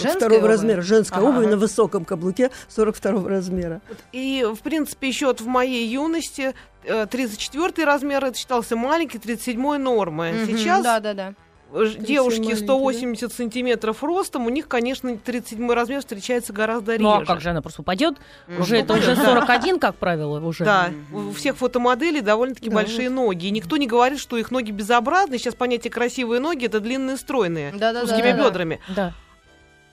Женской 0.00 0.35
42 0.36 0.38
обуви? 0.38 0.52
размера, 0.52 0.82
женская 0.82 1.18
Ага. 1.20 1.28
обувь 1.28 1.46
на 1.46 1.56
высоком 1.56 2.04
каблуке 2.04 2.50
42 2.68 3.28
размера. 3.28 3.80
И, 4.12 4.46
в 4.50 4.60
принципе, 4.62 5.08
еще 5.08 5.26
вот 5.26 5.40
в 5.40 5.46
моей 5.46 5.86
юности 5.86 6.54
э, 6.84 7.06
34 7.10 7.84
размер 7.84 8.24
это 8.24 8.36
считался 8.38 8.76
маленький, 8.76 9.18
37 9.18 9.76
нормой. 9.78 10.32
Мгм, 10.32 10.46
Сейчас 10.56 10.82
Да, 10.84 11.00
да, 11.00 11.14
да. 11.14 11.34
э, 11.72 11.86
девушки 11.98 12.40
маленький, 12.42 12.62
180 12.64 13.32
сантиметров 13.32 14.04
ростом, 14.04 14.46
у 14.46 14.50
них, 14.50 14.68
конечно, 14.68 15.16
37 15.18 15.68
размер 15.72 15.98
встречается 16.00 16.52
гораздо 16.52 16.92
реже. 16.92 17.02
Ну 17.02 17.10
а 17.10 17.24
как 17.24 17.40
же 17.40 17.50
она 17.50 17.60
просто 17.60 17.82
упадет? 17.82 18.14
Мгм. 18.46 18.60
Уже 18.62 18.76
это 18.78 18.94
уже 18.94 19.16
да. 19.16 19.24
41, 19.24 19.78
как 19.80 19.96
правило, 19.96 20.38
уже. 20.40 20.64
Да, 20.64 20.90
у 21.12 21.32
всех 21.32 21.56
фотомоделей 21.56 22.20
довольно-таки 22.20 22.68
Да, 22.70 22.76
большие 22.76 23.10
ноги. 23.10 23.46
И 23.46 23.50
никто 23.50 23.76
не 23.76 23.88
говорит, 23.88 24.20
что 24.20 24.36
их 24.36 24.52
ноги 24.52 24.70
безобразны. 24.70 25.38
Сейчас 25.38 25.54
понятие 25.56 25.90
красивые 25.90 26.40
ноги 26.40 26.66
это 26.66 26.78
длинные, 26.78 27.16
стройные, 27.16 27.72
Да, 27.72 27.92
да, 27.92 28.04
с 28.04 28.08
да, 28.08 28.14
узкими 28.14 28.30
да, 28.30 28.36
да. 28.38 28.44
бедрами. 28.48 28.80
Да. 28.94 29.12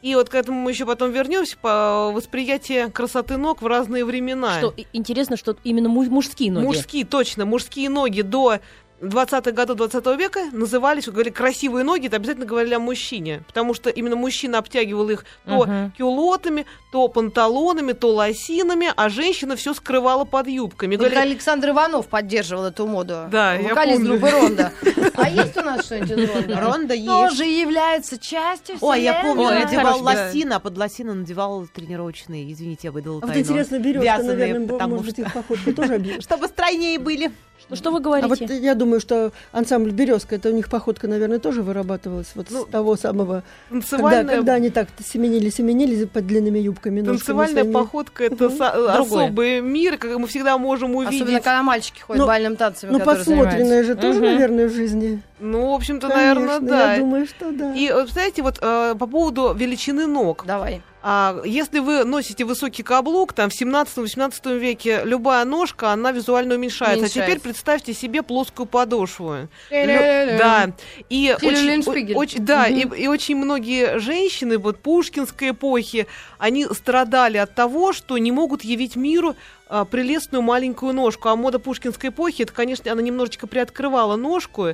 И 0.04 0.16
вот 0.16 0.28
к 0.28 0.36
этому 0.36 0.60
мы 0.60 0.72
еще 0.72 0.86
потом 0.86 1.12
вернемся 1.12 1.56
по 1.62 2.12
восприятию 2.14 2.92
красоты 2.92 3.38
ног 3.38 3.62
в 3.62 3.68
разные 3.68 4.04
времена. 4.04 4.58
Что 4.60 4.74
интересно, 4.92 5.38
что 5.38 5.56
именно 5.64 5.88
му- 5.88 6.04
мужские 6.04 6.52
ноги. 6.52 6.66
Мужские, 6.66 7.06
точно, 7.06 7.46
мужские 7.46 7.90
ноги 7.90 8.22
до 8.22 8.60
20-х 9.02 9.52
годов 9.52 9.78
20 9.78 10.06
века 10.18 10.40
назывались, 10.54 11.08
вот 11.08 11.14
говорили, 11.16 11.34
красивые 11.34 11.84
ноги, 11.84 12.08
это 12.08 12.16
обязательно 12.16 12.46
говорили 12.46 12.74
о 12.76 12.80
мужчине, 12.80 13.44
потому 13.48 13.74
что 13.74 13.90
именно 13.90 14.16
мужчина 14.16 14.60
обтягивал 14.60 15.10
их 15.10 15.26
то 15.46 15.66
Мгм. 15.66 15.92
кюлотами, 15.98 16.66
то 16.92 17.08
панталонами, 17.10 17.92
то 17.92 18.14
лосинами, 18.14 18.88
а 18.96 19.10
женщина 19.10 19.56
все 19.58 19.74
скрывала 19.74 20.24
под 20.24 20.48
юбками. 20.48 20.96
Только 20.96 21.12
Говорили, 21.16 21.32
Александр 21.34 21.70
Иванов 21.72 22.08
поддерживал 22.08 22.66
эту 22.66 22.88
моду. 22.88 23.26
Да, 23.30 23.56
я 23.56 23.70
Вокалист 23.70 23.98
помню. 24.02 24.20
группы 24.20 24.30
Ронда. 24.32 24.72
А 25.16 25.30
есть 25.30 25.56
у 25.58 25.62
нас 25.62 25.86
что-нибудь 25.86 26.12
из 26.12 26.30
Ронда? 26.30 26.60
Ронда 26.62 26.94
есть. 26.96 27.06
Тоже 27.08 27.44
является 27.46 28.18
частью 28.18 28.78
Ой, 28.82 29.02
я 29.02 29.22
помню, 29.22 29.44
он 29.44 29.54
это 29.54 29.66
надевал 29.66 30.02
лосины, 30.02 30.54
а 30.54 30.60
под 30.60 30.78
лосины 30.78 31.14
надевал 31.14 31.68
тренировочные, 31.68 32.52
извините, 32.52 32.88
я 32.88 32.92
выдала 32.92 33.18
А 33.18 33.22
вот 33.22 33.28
тайну. 33.28 33.42
интересно, 33.42 33.80
березка, 33.80 34.04
Вязаные, 34.04 34.54
наверное, 34.56 34.88
может 34.88 35.06
быть, 35.06 35.20
их 35.20 35.34
походка 35.34 35.74
тоже. 35.74 36.18
Чтобы 36.22 36.48
стройнее 36.48 36.98
были. 37.00 37.32
Что, 37.72 37.92
вы 37.92 37.98
А 37.98 38.02
говорите? 38.02 38.28
вот 38.28 38.40
я 38.42 38.76
думаю, 38.84 39.00
что 39.00 39.32
ансамбль 39.52 39.92
«Березка», 39.92 40.36
это 40.36 40.50
у 40.50 40.52
них 40.54 40.70
походка, 40.70 41.08
наверное, 41.08 41.40
тоже 41.40 41.62
вырабатывалась 41.62 42.32
вот 42.36 42.48
Ну, 42.52 42.64
с 42.64 42.68
того 42.68 42.96
самого, 42.96 43.44
когда, 43.70 43.82
танцевальная, 43.82 44.36
когда 44.36 44.54
они 44.54 44.70
так 44.70 44.88
семенили-семенили 45.04 46.06
под 46.06 46.28
длинными 46.28 46.60
юбками. 46.60 47.00
ножками 47.02 47.18
танцевальная 47.18 47.64
своими. 47.64 47.74
походка 47.74 48.24
это 48.26 48.50
со- 48.50 49.00
особый 49.00 49.62
мир, 49.62 49.98
как 49.98 50.18
мы 50.18 50.28
всегда 50.28 50.58
можем 50.58 50.96
увидеть. 50.96 51.22
Особенно, 51.22 51.40
когда 51.40 51.64
мальчики 51.64 52.02
ходят 52.02 52.22
Ну, 52.22 52.28
бальным 52.28 52.56
танцами, 52.56 52.92
Ну, 52.92 53.00
подсмотренное 53.00 53.84
же 53.84 53.96
тоже, 53.96 54.20
Мгм. 54.20 54.26
наверное, 54.26 54.68
в 54.68 54.74
жизни. 54.74 55.22
Ну, 55.40 55.72
в 55.72 55.74
общем-то, 55.76 56.08
наверное, 56.08 56.48
Конечно, 56.60 56.68
да. 56.68 56.94
Я 56.94 57.00
думаю, 57.00 57.26
что 57.26 57.52
да. 57.52 57.74
И, 57.76 57.92
знаете, 58.12 58.42
вот 58.42 58.60
э, 58.62 58.96
по 58.98 59.08
поводу 59.08 59.54
величины 59.54 60.08
ног. 60.08 60.44
Давай. 60.46 60.82
А, 61.06 61.42
если 61.44 61.80
вы 61.80 62.06
носите 62.06 62.46
высокий 62.46 62.82
каблук, 62.82 63.34
там 63.34 63.50
в 63.50 63.54
17-18 63.62 64.58
веке 64.58 65.02
любая 65.04 65.44
ножка, 65.44 65.92
она 65.92 66.14
визуально 66.14 66.56
уменьшается. 66.56 66.94
А 66.94 66.98
Уменьшается. 67.00 67.20
теперь 67.30 67.40
представьте 67.42 67.94
себе 67.94 68.24
плоскую 68.24 68.66
подошву. 68.66 69.50
Лю- 69.70 70.38
Да. 70.38 70.72
И 71.10 71.36
очень, 71.42 72.16
очень- 72.16 72.46
да, 72.46 72.68
и, 72.68 72.88
и 73.04 73.08
очень 73.08 73.36
многие 73.36 74.00
женщины 74.00 74.58
вот 74.58 74.80
пушкинской 74.80 75.50
эпохи, 75.50 76.08
они 76.38 76.66
страдали 76.72 77.36
от 77.38 77.54
того, 77.54 77.92
что 77.92 78.18
не 78.18 78.32
могут 78.32 78.64
явить 78.64 78.96
миру 78.96 79.36
а, 79.68 79.84
прелестную 79.84 80.42
маленькую 80.42 80.94
ножку. 80.94 81.28
А 81.28 81.36
мода 81.36 81.60
пушкинской 81.60 82.12
эпохи, 82.12 82.44
это, 82.44 82.54
конечно, 82.54 82.90
она 82.90 83.02
немножечко 83.02 83.46
приоткрывала 83.46 84.16
ножку. 84.16 84.68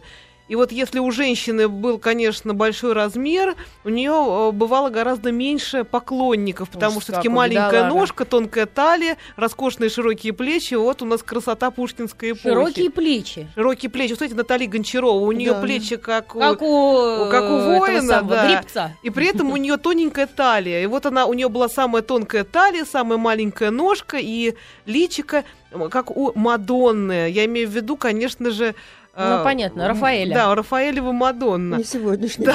И 0.50 0.56
вот 0.56 0.72
если 0.72 0.98
у 0.98 1.12
женщины 1.12 1.68
был, 1.68 2.00
конечно, 2.00 2.56
большой 2.56 2.94
размер, 2.94 3.56
у 3.84 3.90
нее 3.90 4.52
бывало 4.52 4.90
гораздо 4.90 5.32
меньше 5.32 5.84
поклонников, 5.84 6.70
потому 6.70 6.94
Ужас 6.94 7.04
что 7.04 7.14
какой, 7.14 7.30
маленькая 7.30 7.70
бедолага. 7.70 7.96
ножка, 7.96 8.26
тонкая 8.26 8.66
талия, 8.66 9.18
роскошные 9.36 9.92
широкие 9.92 10.34
плечи. 10.34 10.74
Вот 10.74 11.04
у 11.04 11.06
нас 11.06 11.22
красота 11.22 11.70
пушкинской 11.70 12.32
эпохи. 12.32 12.50
Широкие 12.50 12.90
плечи. 12.90 13.48
Широкие 13.54 13.92
плечи. 13.92 14.14
Кстати, 14.14 14.34
Натали 14.34 14.66
Гончарова, 14.66 15.20
у 15.20 15.32
нее 15.32 15.54
Да. 15.54 15.62
плечи 15.62 15.98
как 15.98 16.36
у... 16.36 16.40
Как 16.40 16.62
у, 16.64 17.28
как 17.30 17.44
у 17.44 17.54
э, 17.54 17.78
воина, 17.78 18.02
самого 18.02 18.36
да. 18.36 18.48
гребца. 18.48 18.92
И 19.04 19.12
при 19.12 19.28
этом 19.28 19.52
у 19.52 19.58
нее 19.58 19.78
тоненькая 19.78 20.26
талия. 20.26 20.82
И 20.82 20.88
вот 20.88 21.06
она, 21.06 21.28
у 21.28 21.34
нее 21.34 21.48
была 21.48 21.70
самая 21.70 22.02
тонкая 22.02 22.44
талия, 22.44 22.86
самая 22.86 23.20
маленькая 23.20 23.70
ножка 23.70 24.18
и 24.20 24.56
личика, 24.88 25.44
как 25.92 26.10
у 26.10 26.32
Мадонны. 26.34 27.30
Я 27.30 27.46
имею 27.46 27.70
в 27.70 27.72
виду, 27.72 27.98
конечно 27.98 28.50
же... 28.50 28.74
э, 29.16 29.38
Ну, 29.38 29.44
понятно, 29.44 29.88
Рафаэля. 29.88 30.34
Да, 30.34 30.56
Рафаэлева 30.56 31.12
Мадонна. 31.12 31.76
Не 31.76 31.84
сегодняшний. 31.84 32.48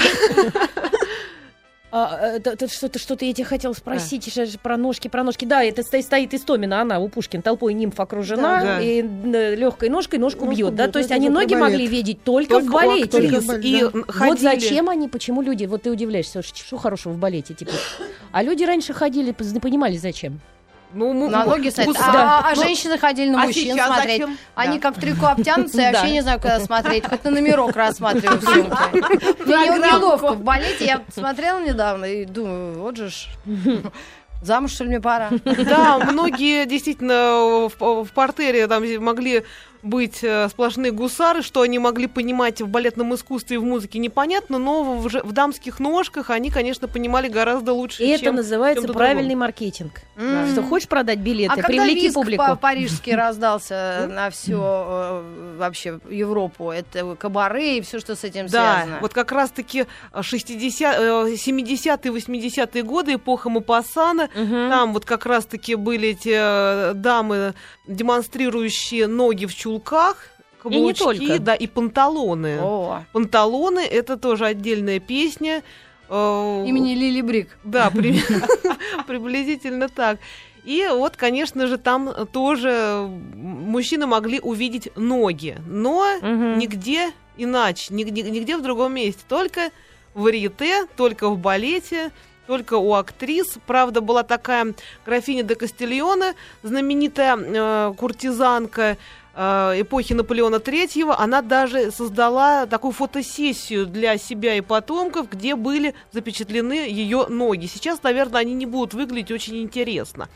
А, 1.97 2.19
это, 2.19 2.51
это 2.51 2.67
что-то, 2.67 2.99
что-то 2.99 3.25
я 3.25 3.33
тебя 3.33 3.45
хотела 3.47 3.73
спросить 3.73 4.25
же 4.35 4.59
про 4.61 4.77
ножки, 4.77 5.07
про 5.07 5.23
ножки. 5.23 5.45
Да, 5.45 5.63
это 5.63 5.85
стоит, 5.85 6.05
стоит 6.05 6.35
Истомина, 6.35 6.81
она 6.81 6.99
у 6.99 7.09
Пушкина 7.09 7.41
толпой 7.41 7.73
нимф 7.73 8.01
окружена, 8.01 8.61
Да, 8.61 8.65
да. 8.65 8.81
и 8.81 9.01
легкой 9.01 9.91
ножкой 9.91 10.19
ножку 10.19 10.45
Ножку 10.45 10.57
бьет, 10.57 10.75
да? 10.75 10.85
бьет, 10.87 10.93
То 10.93 10.99
есть 10.99 11.13
они 11.13 11.29
ноги 11.29 11.55
балет. 11.55 11.61
могли 11.61 11.87
видеть 11.87 12.25
только, 12.25 12.55
Только 12.55 12.67
в 12.67 12.73
балете. 12.73 13.07
Только 13.07 13.41
в 13.41 13.47
балете, 13.47 13.69
И 13.69 13.81
да. 13.83 13.91
Вот 13.93 14.11
ходили- 14.13 14.43
зачем 14.43 14.89
они, 14.89 15.07
почему 15.09 15.41
люди, 15.41 15.67
вот 15.67 15.83
ты 15.83 15.91
удивляешься, 15.93 16.43
что, 16.43 16.77
хорошего 16.79 17.13
в 17.13 17.19
балете, 17.19 17.55
типа. 17.55 17.71
А 18.33 18.43
люди 18.43 18.65
раньше 18.65 18.93
ходили, 18.93 19.33
не 19.39 19.61
понимали, 19.61 19.97
зачем. 19.97 20.41
Ну, 20.95 21.11
м- 21.11 21.31
На 21.31 21.43
м- 21.43 21.49
ноги 21.49 21.69
ставить. 21.71 21.89
гус- 21.91 21.97
А, 22.01 22.13
да. 22.13 22.39
а 22.45 22.53
Ну, 22.55 22.63
женщины 22.63 22.99
ходили 22.99 23.31
на 23.31 23.43
а 23.43 23.47
мужчин 23.47 23.77
смотреть. 23.77 24.21
зачем? 24.23 24.39
Они 24.55 24.79
Да. 24.79 24.83
как 24.89 24.97
в 24.97 25.01
трико 25.01 25.27
обтянутся, 25.27 25.81
я 25.81 25.93
вообще 25.93 26.11
не 26.13 26.21
знаю, 26.23 26.41
куда 26.41 26.61
смотреть. 26.61 27.07
Хоть 27.09 27.25
на 27.25 27.31
номерок 27.31 27.75
рассматриваю 27.77 28.39
в 28.41 28.45
сумке. 28.45 28.77
Мне 29.45 29.57
не- 29.69 29.79
неловко 29.93 30.33
в 30.33 30.41
балете. 30.43 30.85
Я 30.87 31.03
смотрела 31.13 31.59
недавно 31.61 32.05
и 32.05 32.25
думаю, 32.25 32.81
вот 32.81 32.97
же 32.97 33.11
ж. 33.11 33.27
Замуж, 34.43 34.73
что 34.73 34.85
ли, 34.85 34.91
мне 34.91 35.01
пора? 35.01 35.31
Да, 35.45 35.99
многие 35.99 36.67
действительно 36.67 37.69
в, 37.79 38.05
в 38.05 38.13
портере 38.13 38.67
там 38.67 38.83
могли 39.03 39.43
быть 39.85 40.25
э, 40.25 40.49
сплошные 40.49 40.91
гусары, 40.91 41.43
что 41.43 41.61
они 41.61 41.79
могли 41.79 42.07
понимать 42.07 42.61
в 42.61 42.67
балетном 42.69 43.15
искусстве 43.15 43.57
и 43.57 43.59
в 43.59 43.65
музыке, 43.65 43.99
непонятно, 43.99 44.59
но 44.59 44.83
в, 44.83 45.07
в 45.09 45.33
дамских 45.33 45.79
ножках 45.79 46.31
они, 46.31 46.51
конечно, 46.51 46.89
понимали 46.89 47.29
гораздо 47.29 47.73
лучше, 47.73 48.03
И 48.03 48.09
это 48.09 48.25
чем 48.25 48.35
называется 48.37 48.83
чем-то 48.83 48.99
правильный 48.99 49.35
маркетинг. 49.35 50.01
М. 50.17 50.51
Что 50.51 50.63
хочешь 50.63 50.89
продать 50.89 51.19
билеты, 51.19 51.53
А 51.53 51.57
когда 51.57 51.69
привлеки 51.69 52.07
виск 52.07 52.15
публику. 52.15 52.45
по- 52.47 52.57
парижский 52.57 53.15
раздался 53.17 54.09
на 54.11 54.31
всю 54.31 54.59
вообще 54.59 56.01
Европу, 56.11 56.71
это 56.71 57.15
кабаре 57.17 57.79
и 57.79 57.81
все, 57.83 58.01
что 58.01 58.17
с 58.17 58.25
этим 58.25 58.47
Да, 58.47 58.77
связано. 58.83 58.99
вот 59.01 59.13
как 59.13 59.31
раз-таки 59.33 59.87
60, 60.21 60.97
э, 60.99 61.35
70-е, 61.37 62.11
80-е 62.13 62.83
годы, 62.83 63.15
эпоха 63.15 63.51
Мапассана, 63.51 64.29
Мгм. 64.35 64.71
там 64.71 64.93
вот 64.93 65.05
как 65.05 65.27
раз-таки 65.27 65.75
были 65.75 66.09
эти 66.11 66.33
э, 66.35 66.95
дамы, 66.95 67.55
демонстрирующие 67.87 69.07
ноги 69.07 69.47
в 69.47 69.55
чулках, 69.55 69.74
И 70.65 70.69
не 70.69 70.93
каблучки, 70.95 71.03
только. 71.27 71.39
да, 71.39 71.55
и 71.55 71.67
панталоны. 71.67 72.59
О, 72.61 73.05
Панталоны 73.13 73.81
это 73.81 74.17
тоже 74.17 74.47
отдельная 74.47 74.99
песня. 74.99 75.63
Э, 76.09 76.65
имени 76.67 76.95
Лили 76.95 77.21
Брик. 77.21 77.59
Да, 77.65 77.91
при- 77.95 78.21
приблизительно 79.07 79.89
так. 79.89 80.19
И 80.65 80.87
вот, 80.91 81.17
конечно 81.17 81.67
же, 81.67 81.77
там 81.77 82.27
тоже 82.33 83.07
мужчины 83.35 84.07
могли 84.07 84.41
увидеть 84.41 84.89
ноги, 84.97 85.59
но 85.67 86.07
нигде 86.57 87.11
иначе, 87.37 87.93
нигде, 87.93 88.23
нигде 88.23 88.57
в 88.57 88.63
другом 88.63 88.95
месте, 88.95 89.21
только 89.29 89.71
в 90.15 90.23
варьете, 90.23 90.87
только 90.97 91.29
в 91.29 91.37
балете, 91.39 92.13
только 92.47 92.75
у 92.75 92.95
актрис. 92.95 93.59
Правда, 93.67 94.01
была 94.01 94.23
такая 94.23 94.75
графиня 95.05 95.43
де 95.43 95.55
Кастильона, 95.55 96.35
знаменитая 96.63 97.37
э, 97.37 97.95
куртизанка 97.97 98.97
э, 99.35 99.81
эпохи 99.81 100.13
Наполеона 100.13 100.57
III. 100.57 101.15
Она 101.17 101.43
даже 101.43 101.91
создала 101.91 102.67
такую 102.67 102.93
фотосессию 102.93 103.87
для 103.87 104.19
себя 104.19 104.55
и 104.57 104.61
потомков, 104.61 105.31
где 105.31 105.57
были 105.57 105.95
запечатлены 106.13 106.89
ее 106.89 107.27
ноги. 107.29 107.67
Сейчас, 107.67 108.03
наверное, 108.03 108.41
они 108.41 108.55
не 108.55 108.67
будут 108.67 108.95
выглядеть 108.95 109.31
очень 109.31 109.63
интересно. 109.63 110.29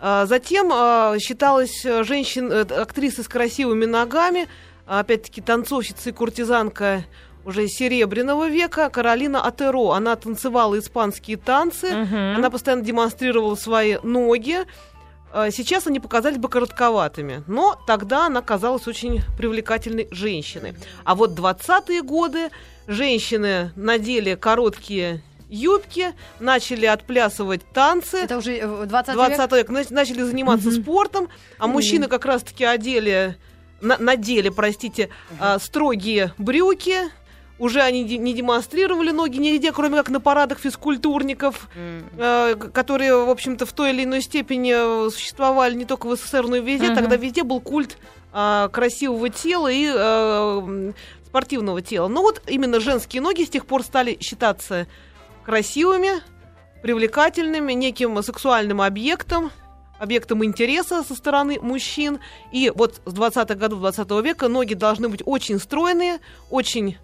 А, 0.00 0.26
Затем 0.26 0.70
а, 0.72 1.18
считалась 1.18 1.84
э, 1.84 2.04
женщин, 2.04 2.50
э, 2.52 2.60
актрисы 2.60 3.22
с 3.22 3.28
красивыми 3.28 3.84
ногами, 3.84 4.48
опять-таки 4.86 5.40
танцовщица 5.40 6.10
и 6.10 6.12
куртизанка 6.12 7.04
уже 7.48 7.66
серебряного 7.66 8.48
века, 8.48 8.90
Каролина 8.90 9.42
Атеро. 9.44 9.94
Она 9.94 10.14
танцевала 10.16 10.78
испанские 10.78 11.38
танцы, 11.38 11.90
Мгм. 11.94 12.36
она 12.36 12.50
постоянно 12.50 12.82
демонстрировала 12.82 13.54
свои 13.54 13.96
ноги. 14.02 14.58
А, 15.32 15.50
Сейчас 15.50 15.86
они 15.86 15.98
показались 15.98 16.36
бы 16.38 16.48
коротковатыми, 16.48 17.42
но 17.46 17.78
тогда 17.86 18.26
она 18.26 18.42
казалась 18.42 18.86
очень 18.86 19.22
привлекательной 19.38 20.08
женщиной. 20.10 20.74
А 21.04 21.14
вот 21.14 21.30
20-е 21.38 22.02
годы 22.02 22.50
женщины 22.86 23.72
надели 23.76 24.34
короткие 24.34 25.22
юбки, 25.48 26.12
начали 26.40 26.84
отплясывать 26.84 27.62
танцы. 27.72 28.18
Это 28.18 28.36
уже 28.38 28.56
э, 28.58 28.84
20 28.86 29.14
век? 29.14 29.16
20 29.16 29.52
век 29.52 29.70
нач- 29.70 29.92
начали 29.92 30.22
заниматься 30.22 30.68
Мгм. 30.68 30.82
спортом, 30.82 31.28
а 31.58 31.66
мужчины 31.66 32.08
как 32.08 32.26
раз-таки 32.26 32.64
одели, 32.64 33.36
на- 33.80 33.96
надели, 33.98 34.48
простите, 34.50 35.08
а, 35.40 35.58
строгие 35.58 36.32
брюки. 36.38 36.96
Уже 37.58 37.80
они 37.80 38.02
не 38.04 38.34
демонстрировали 38.34 39.10
ноги 39.10 39.38
нигде, 39.38 39.72
кроме 39.72 39.96
как 39.96 40.10
на 40.10 40.20
парадах 40.20 40.58
физкультурников, 40.60 41.68
М. 41.74 42.04
э, 42.16 42.54
которые, 42.72 43.24
в 43.24 43.30
общем-то, 43.30 43.66
в 43.66 43.72
той 43.72 43.90
или 43.90 44.04
иной 44.04 44.22
степени 44.22 44.72
э, 44.74 45.10
существовали 45.10 45.74
не 45.74 45.84
только 45.84 46.06
в 46.06 46.16
СССР, 46.16 46.46
но 46.46 46.56
и 46.56 46.60
везде. 46.60 46.86
Мгм. 46.86 46.94
Тогда 46.94 47.16
везде 47.16 47.42
был 47.42 47.60
культ 47.60 47.98
а, 48.32 48.68
красивого 48.68 49.28
тела 49.30 49.68
и 49.68 49.90
э, 49.92 50.92
спортивного 51.26 51.82
тела. 51.82 52.08
Но 52.08 52.22
вот 52.22 52.42
именно 52.46 52.78
женские 52.78 53.22
ноги 53.22 53.44
с 53.44 53.48
тех 53.48 53.66
пор 53.66 53.82
стали 53.82 54.18
считаться 54.20 54.86
красивыми, 55.44 56.22
привлекательными, 56.82 57.72
неким 57.72 58.22
сексуальным 58.22 58.80
объектом, 58.80 59.50
объектом 59.98 60.44
интереса 60.44 61.02
со 61.02 61.14
стороны 61.14 61.58
мужчин. 61.60 62.20
И 62.52 62.70
вот 62.74 63.00
с 63.04 63.14
20-х 63.14 63.54
годов 63.54 63.80
20 63.80 64.10
века 64.22 64.48
ноги 64.48 64.74
должны 64.74 65.08
быть 65.08 65.22
очень 65.24 65.58
стройные, 65.58 66.18
очень 66.50 66.98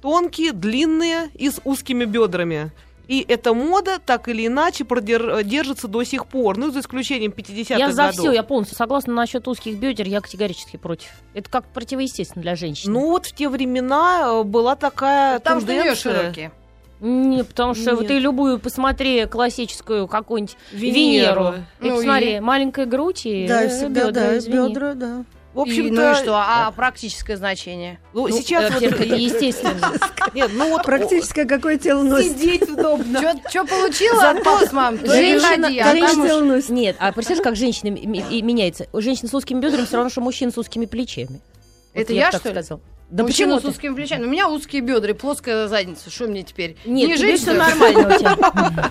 тонкие, 0.00 0.52
длинные 0.52 1.28
и 1.34 1.50
с 1.50 1.60
узкими 1.64 2.04
бедрами. 2.04 2.70
И 3.08 3.24
эта 3.28 3.54
мода 3.54 4.00
так 4.04 4.26
или 4.28 4.48
иначе 4.48 4.82
продер- 4.84 5.44
держится 5.44 5.86
до 5.86 6.02
сих 6.02 6.26
пор, 6.26 6.56
ну, 6.58 6.72
за 6.72 6.80
исключением 6.80 7.30
50-х 7.30 7.76
Я 7.78 7.92
за 7.92 8.02
годов. 8.08 8.18
все, 8.18 8.32
я 8.32 8.42
полностью 8.42 8.76
согласна 8.76 9.14
насчет 9.14 9.46
узких 9.46 9.78
бедер, 9.78 10.08
я 10.08 10.20
категорически 10.20 10.76
против. 10.76 11.10
Это 11.32 11.48
как 11.48 11.66
противоестественно 11.72 12.42
для 12.42 12.56
женщин. 12.56 12.92
Ну, 12.92 13.10
вот 13.10 13.26
в 13.26 13.32
те 13.32 13.48
времена 13.48 14.22
э, 14.24 14.42
была 14.42 14.74
такая 14.74 15.38
Потому 15.38 15.60
что 15.60 15.70
у 15.70 15.72
нее 15.72 15.82
тенденция. 15.84 16.20
широкие. 16.22 16.52
Не, 16.98 17.44
потому 17.44 17.74
что 17.74 17.90
Нет. 17.90 17.94
вот 18.00 18.06
ты 18.08 18.18
любую 18.18 18.58
посмотри 18.58 19.26
классическую 19.26 20.08
какую-нибудь 20.08 20.56
Венеру. 20.72 20.94
Венеру. 21.42 21.54
И 21.82 21.88
Ну 21.90 21.96
посмотри, 21.98 22.36
и? 22.36 22.40
маленькая 22.40 22.86
грудь 22.86 23.26
и 23.26 23.46
Да, 23.46 23.62
э, 23.64 23.68
всегда, 23.68 24.06
бедра, 24.06 24.10
да, 24.10 24.38
извини. 24.38 24.68
бедра, 24.70 24.94
да. 24.94 25.24
В 25.56 25.60
общем-то, 25.60 25.88
И, 25.88 25.90
ну 25.90 26.12
и 26.12 26.14
что? 26.14 26.34
А 26.36 26.70
практическое 26.70 27.38
значение? 27.38 27.98
ну, 28.12 28.28
Ну, 28.28 28.36
сейчас 28.38 28.64
вот- 28.64 28.74
во-первых, 28.74 29.00
это 29.00 29.14
естественно. 29.14 29.92
Нет, 30.34 30.50
ну 30.54 30.68
вот 30.68 30.82
Практически 30.82 31.44
какое 31.44 31.78
тело 31.78 32.02
носит. 32.02 32.32
Сидеть 32.32 32.68
удобно. 32.68 33.20
Что 33.48 33.64
получила 33.64 34.30
от 34.30 34.44
папы 34.44 34.66
с 34.66 34.72
мамой? 34.72 34.98
То 34.98 35.06
и 35.18 35.38
Женщина- 35.38 35.68
женщина- 35.68 36.26
тело 36.28 36.40
носит. 36.44 36.68
Нет, 36.68 36.96
а 36.98 37.10
представляешь, 37.10 37.42
как 37.42 37.56
женщина 37.56 37.88
меняется? 37.88 38.86
У 38.92 39.00
женщин 39.00 39.28
с 39.28 39.34
узкими 39.34 39.60
бедрами 39.60 39.86
все 39.86 39.96
равно, 39.96 40.10
что 40.10 40.20
мужчин 40.20 40.52
с 40.52 40.58
узкими 40.58 40.84
плечами. 40.84 41.40
Вот 41.94 42.02
Это 42.02 42.12
я, 42.12 42.30
что 42.30 42.52
ли? 42.52 42.62
Да 43.08 43.22
Мужчина 43.22 43.54
почему 43.54 43.70
с 43.70 43.74
узкими 43.76 43.94
плечами. 43.94 44.24
У 44.24 44.28
меня 44.28 44.48
узкие 44.48 44.82
бедра 44.82 45.10
и 45.12 45.14
плоская 45.14 45.68
задница. 45.68 46.10
Что 46.10 46.26
мне 46.26 46.42
теперь? 46.42 46.76
Нет, 46.84 47.08
Не 47.08 47.16
жить, 47.16 47.40
все 47.40 47.52
нормально 47.52 48.14
у 48.14 48.18
тебя. 48.18 48.36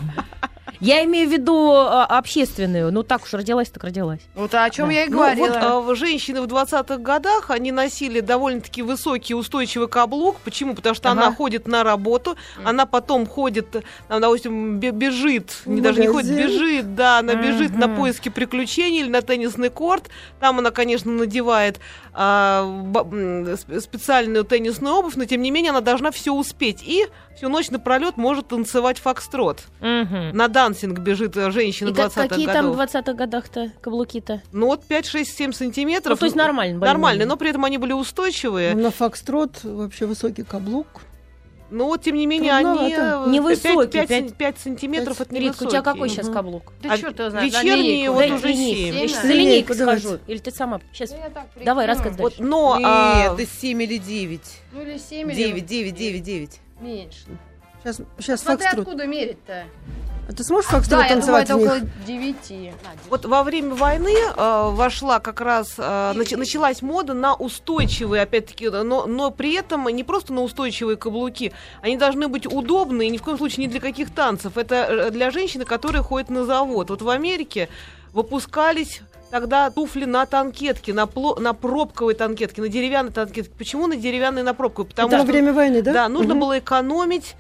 Я 0.86 1.04
имею 1.06 1.28
в 1.28 1.32
виду 1.32 1.72
а, 1.72 2.06
общественную. 2.06 2.92
Ну 2.92 3.02
так 3.04 3.24
уж 3.24 3.34
родилась, 3.34 3.70
так 3.70 3.84
родилась. 3.84 4.20
Вот 4.36 4.54
о 4.54 4.70
чем 4.70 4.88
Да. 4.88 4.94
я 4.94 5.04
и 5.06 5.10
Ну, 5.10 5.18
вот 5.18 5.36
говорила. 5.36 5.60
а, 5.62 5.80
в- 5.82 5.96
женщины 5.96 6.42
в 6.42 6.46
20-х 6.46 6.98
годах, 6.98 7.50
они 7.50 7.72
носили 7.72 8.20
довольно-таки 8.20 8.82
высокий 8.84 9.34
устойчивый 9.34 9.88
каблук. 9.88 10.38
Почему? 10.44 10.76
Потому 10.76 10.94
что 10.96 11.10
она 11.10 11.28
Ага. 11.28 11.36
ходит 11.36 11.68
на 11.68 11.84
работу, 11.84 12.36
она 12.64 12.86
потом 12.86 13.26
ходит, 13.26 13.72
там, 14.08 14.22
допустим, 14.22 14.80
бе- 14.80 14.92
бежит, 14.92 15.62
не 15.66 15.82
даже 15.82 16.00
не 16.02 16.08
ходит, 16.08 16.36
бежит, 16.38 16.96
да, 16.96 17.20
она 17.20 17.34
бежит 17.36 17.76
на 17.76 17.88
Мгм. 17.88 17.96
поиски 17.98 18.30
приключений 18.30 19.00
или 19.02 19.10
на 19.10 19.22
теннисный 19.24 19.70
корт. 19.70 20.10
Там 20.40 20.60
она, 20.60 20.70
конечно, 20.72 21.12
надевает 21.12 21.80
а, 22.18 22.64
специальную 23.80 24.44
теннисную 24.46 24.96
обувь, 24.96 25.16
но 25.16 25.26
тем 25.26 25.42
не 25.42 25.52
менее 25.52 25.72
она 25.72 25.82
должна 25.82 26.12
все 26.12 26.32
успеть. 26.34 26.82
И 26.84 27.08
всю 27.36 27.50
ночь 27.50 27.70
напролет 27.70 28.18
может 28.18 28.48
танцевать 28.48 28.98
фокстрот. 29.00 29.64
Мгм. 29.82 30.32
На 30.36 30.48
дансинг 30.48 31.00
бежит 31.00 31.36
э, 31.38 31.52
женщина 31.52 31.90
И 31.90 31.94
как- 31.94 32.12
20-х 32.12 32.28
какие 32.28 32.46
там 32.48 32.72
в 32.72 32.78
годов. 32.78 32.96
20-х 32.96 33.14
годах-то 33.14 33.72
каблуки-то? 33.82 34.42
Ну 34.52 34.68
вот 34.68 34.84
5, 34.86 35.06
6, 35.06 35.36
7 35.38 35.52
сантиметров. 35.52 36.12
Ну, 36.12 36.18
то 36.18 36.26
есть 36.26 36.36
нормально 36.36 36.80
Нормально, 36.80 37.26
но 37.26 37.38
при 37.38 37.50
этом 37.50 37.66
они 37.66 37.78
были 37.78 37.94
устойчивые. 37.94 38.76
На 38.76 38.92
фокстрот 38.92 39.64
вообще 39.64 40.06
высокий 40.06 40.44
каблук. 40.44 40.88
Но 41.72 41.86
вот, 41.88 42.04
тем 42.04 42.16
не 42.16 42.28
менее, 42.28 42.54
они... 42.54 42.92
Трудновато. 42.94 43.30
Невысокий, 43.32 43.92
5, 43.92 44.08
пять- 44.08 44.34
5, 44.38 44.60
сантиметров 44.60 45.18
пять- 45.18 45.28
это 45.32 45.36
Ритка, 45.40 45.64
у 45.64 45.68
тебя 45.70 45.82
какой 45.82 46.10
сейчас 46.10 46.30
каблук? 46.30 46.72
Да 46.84 46.94
а 46.94 46.98
черт 46.98 47.18
его 47.20 47.32
знает, 47.32 47.52
на 47.52 47.64
вечерние 47.64 48.12
вот 48.12 48.24
уже 48.24 48.48
линейку. 48.50 48.76
семь. 48.78 48.94
Я 48.94 49.00
Семь, 49.00 49.08
сейчас 49.10 49.22
за 49.24 49.34
линейку 49.34 49.74
схожу. 49.74 50.20
Или 50.28 50.38
ты 50.38 50.52
сама? 50.52 50.80
Сейчас. 50.94 51.10
Ну, 51.10 51.18
так 51.34 51.48
Давай, 51.66 51.88
рассказывай 51.88 52.22
Вот, 52.22 52.34
дальше. 52.34 52.44
но... 52.44 52.80
а, 52.84 53.30
Нет, 53.36 53.40
это 53.40 53.52
7 53.60 53.82
или 53.82 53.98
9. 53.98 54.42
Ну 54.74 54.82
или 54.84 54.98
7 55.00 55.32
или 55.32 55.36
9, 55.36 55.66
9, 55.66 55.96
9, 55.96 56.24
9. 56.24 56.62
Меньше. 56.80 57.26
Сейчас, 57.84 58.02
сейчас 58.18 58.42
Смотри, 58.42 58.64
фокстрот. 58.66 58.88
откуда 58.88 59.06
мерить-то. 59.06 59.66
А 60.28 60.34
ты 60.34 60.44
сможешь 60.44 60.72
фокстрот 60.72 61.02
Да, 61.02 61.06
я 61.06 61.16
думаю, 61.16 61.46
танцевать 61.46 61.50
это 61.52 61.56
около 61.56 61.90
9. 62.08 62.74
Вот 63.12 63.26
во 63.26 63.44
время 63.44 63.76
войны 63.76 64.12
э, 64.16 64.70
вошла 64.72 65.20
как 65.20 65.40
раз, 65.40 65.76
э, 65.78 65.82
нач- 66.16 66.36
началась 66.36 66.82
мода 66.82 67.14
на 67.14 67.36
устойчивые, 67.36 68.24
опять-таки, 68.24 68.70
но, 68.70 69.06
но 69.06 69.30
при 69.30 69.54
этом 69.54 69.88
не 69.88 70.04
просто 70.04 70.34
на 70.34 70.42
устойчивые 70.42 70.98
каблуки. 70.98 71.54
Они 71.84 71.96
должны 71.96 72.28
быть 72.28 72.48
удобные, 72.48 73.10
ни 73.10 73.18
в 73.18 73.22
коем 73.24 73.38
случае 73.38 73.68
не 73.68 73.72
для 73.72 73.80
каких 73.80 74.12
танцев. 74.12 74.58
Это 74.58 74.76
э, 74.76 75.12
для 75.12 75.30
женщины, 75.30 75.64
которая 75.64 76.02
ходит 76.02 76.32
на 76.32 76.44
завод. 76.46 76.90
Вот 76.90 77.04
в 77.04 77.10
Америке 77.10 77.70
выпускались 78.14 79.02
тогда 79.36 79.70
туфли 79.70 80.06
на 80.06 80.26
танкетке, 80.26 80.94
на, 80.94 81.04
пло- 81.04 81.38
на 81.42 81.54
пробковой 81.54 82.14
танкетке, 82.14 82.62
на 82.62 82.70
деревянной 82.70 83.12
танкетке. 83.12 83.52
Почему 83.58 83.86
на 83.86 83.98
деревянной, 83.98 84.44
на 84.44 84.54
пробковой? 84.54 84.88
Потому 84.90 85.10
Это 85.10 85.18
во 85.18 85.24
что 85.24 85.32
время 85.34 85.52
войны, 85.52 85.82
да? 85.82 85.92
да, 85.92 86.08
нужно 86.08 86.36
Мгм. 86.36 86.40
было 86.40 86.60
экономить 86.60 87.36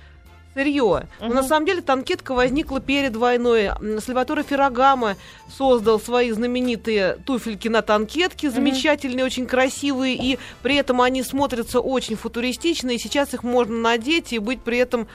сырье. 0.53 1.07
Но 1.21 1.27
Мгм. 1.27 1.35
на 1.35 1.43
самом 1.43 1.65
деле 1.65 1.81
танкетка 1.81 2.33
возникла 2.33 2.81
перед 2.81 3.15
войной. 3.15 3.71
Сальваторе 4.05 4.43
Феррагамо 4.43 5.15
создал 5.49 5.97
свои 5.97 6.31
знаменитые 6.31 7.17
туфельки 7.25 7.69
на 7.69 7.81
танкетке, 7.81 8.49
замечательные, 8.49 9.23
очень 9.25 9.45
красивые, 9.45 10.15
и 10.15 10.37
при 10.63 10.75
этом 10.75 11.01
они 11.01 11.23
смотрятся 11.23 11.79
очень 11.79 12.17
футуристично, 12.17 12.89
и 12.89 12.97
сейчас 12.97 13.33
их 13.33 13.43
можно 13.43 13.73
надеть 13.77 14.33
и 14.33 14.39
быть 14.39 14.61
при 14.61 14.79
этом 14.79 15.07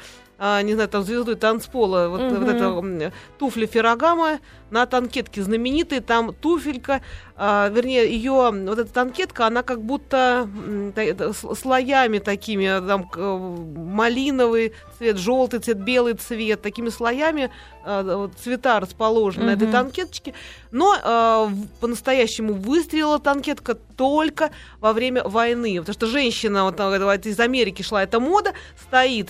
а, 0.43 0.63
не 0.63 0.73
знаю, 0.73 0.89
там 0.89 1.03
звездой 1.05 1.35
танцпола, 1.35 2.09
вот, 2.09 2.21
Мгм. 2.23 2.39
вот 2.45 2.49
это 2.49 3.13
туфли 3.39 3.67
Феррагамо 3.67 4.39
на 4.71 4.87
танкетке 4.87 5.43
знаменитые, 5.43 6.01
там 6.01 6.33
туфелька, 6.33 7.03
а, 7.37 7.69
вернее, 7.69 8.11
ее, 8.11 8.51
вот 8.51 8.79
эта 8.79 8.91
танкетка, 8.91 9.47
она 9.47 9.63
как 9.63 9.83
будто 9.83 10.49
та- 10.95 11.33
слоями 11.55 12.19
такими, 12.19 12.67
там 12.89 13.05
к- 13.07 13.19
малиновый 13.21 14.73
цвет, 14.99 15.19
желтый 15.19 15.61
цвет, 15.61 15.79
белый 15.79 16.15
цвет, 16.15 16.63
такими 16.63 16.89
слоями 16.89 17.51
а, 17.85 18.31
цвета 18.43 18.81
расположены 18.81 19.47
на 19.47 19.51
этой 19.51 19.69
танкеточке. 19.71 20.33
Но 20.71 20.97
а, 21.03 21.51
по-настоящему 21.81 22.55
выстрелила 22.55 23.19
танкетка 23.19 23.75
только 23.75 24.51
во 24.81 24.93
время 24.95 25.23
войны, 25.25 25.79
потому 25.81 25.93
что 25.95 26.07
женщина 26.07 26.65
вот, 26.65 26.79
вот 26.79 27.27
из 27.27 27.39
Америки 27.41 27.83
шла 27.83 28.03
эта 28.03 28.21
мода, 28.21 28.53
стоит 28.81 29.29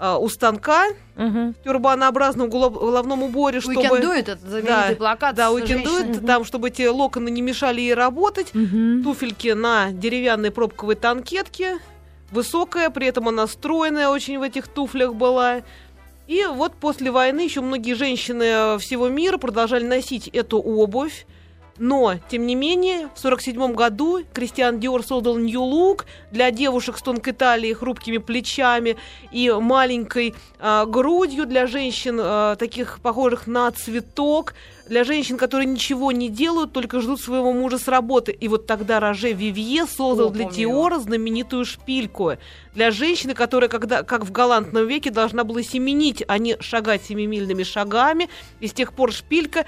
а, 0.00 0.18
у 0.18 0.28
станка 0.30 0.86
Мгм. 1.16 1.52
в 1.52 1.62
тюрбанообразном 1.64 2.48
голов- 2.48 2.72
головном 2.80 3.22
уборе, 3.22 3.60
чтобы... 3.60 3.76
Уикендует 3.82 4.28
этот 4.30 4.40
знаменитый 4.40 4.96
плакат. 4.96 5.34
Да, 5.34 5.50
уикендует, 5.50 6.06
женщиной. 6.06 6.26
там, 6.26 6.44
чтобы 6.44 6.68
эти 6.68 6.86
локоны 6.86 7.28
не 7.30 7.42
мешали 7.42 7.82
ей 7.82 7.92
работать. 7.94 8.54
Мгм. 8.54 9.02
Туфельки 9.04 9.48
на 9.48 9.92
деревянной 9.92 10.50
пробковой 10.50 10.94
танкетке. 10.94 11.78
Высокая, 12.30 12.88
при 12.90 13.08
этом 13.08 13.28
она 13.28 13.46
стройная 13.46 14.08
очень 14.08 14.38
в 14.38 14.42
этих 14.42 14.68
туфлях 14.68 15.14
была. 15.14 15.60
И 16.26 16.46
вот 16.46 16.74
после 16.76 17.10
войны 17.10 17.40
еще 17.40 17.60
многие 17.60 17.94
женщины 17.94 18.44
э, 18.44 18.78
всего 18.78 19.08
мира 19.08 19.36
продолжали 19.36 19.84
носить 19.84 20.28
эту 20.28 20.58
обувь. 20.60 21.26
Но, 21.78 22.14
тем 22.30 22.46
не 22.46 22.54
менее, 22.54 23.08
в 23.14 23.18
1947 23.24 23.74
году 23.74 24.20
Кристиан 24.32 24.80
Диор 24.80 25.04
создал 25.04 25.36
New 25.38 25.60
Look 25.60 26.04
для 26.30 26.50
девушек 26.50 26.98
с 26.98 27.02
тонкой 27.02 27.32
талией, 27.32 27.74
хрупкими 27.74 28.18
плечами 28.18 28.96
и 29.32 29.50
маленькой 29.50 30.34
а, 30.58 30.84
грудью, 30.86 31.46
для 31.46 31.66
женщин, 31.66 32.18
а, 32.20 32.56
таких 32.56 33.00
похожих 33.00 33.46
на 33.46 33.70
цветок, 33.70 34.54
для 34.90 35.04
женщин, 35.04 35.38
которые 35.38 35.66
ничего 35.66 36.10
не 36.10 36.28
делают, 36.28 36.72
только 36.72 37.00
ждут 37.00 37.20
своего 37.20 37.52
мужа 37.52 37.78
с 37.78 37.86
работы. 37.86 38.32
И 38.32 38.48
вот 38.48 38.66
тогда 38.66 38.98
Роже 38.98 39.32
Вивье 39.32 39.86
создал 39.86 40.28
О, 40.28 40.30
для 40.30 40.44
помню. 40.44 40.58
Диора 40.58 40.98
знаменитую 40.98 41.64
шпильку. 41.64 42.32
Для 42.74 42.90
женщины, 42.90 43.34
которая, 43.34 43.70
когда, 43.70 44.02
как 44.02 44.24
в 44.24 44.32
галантном 44.32 44.86
веке, 44.88 45.10
должна 45.10 45.44
была 45.44 45.62
семенить, 45.62 46.24
а 46.26 46.38
не 46.38 46.56
шагать 46.60 47.02
семимильными 47.04 47.62
шагами. 47.62 48.28
И 48.58 48.66
с 48.66 48.72
тех 48.72 48.92
пор 48.92 49.12
шпилька 49.12 49.64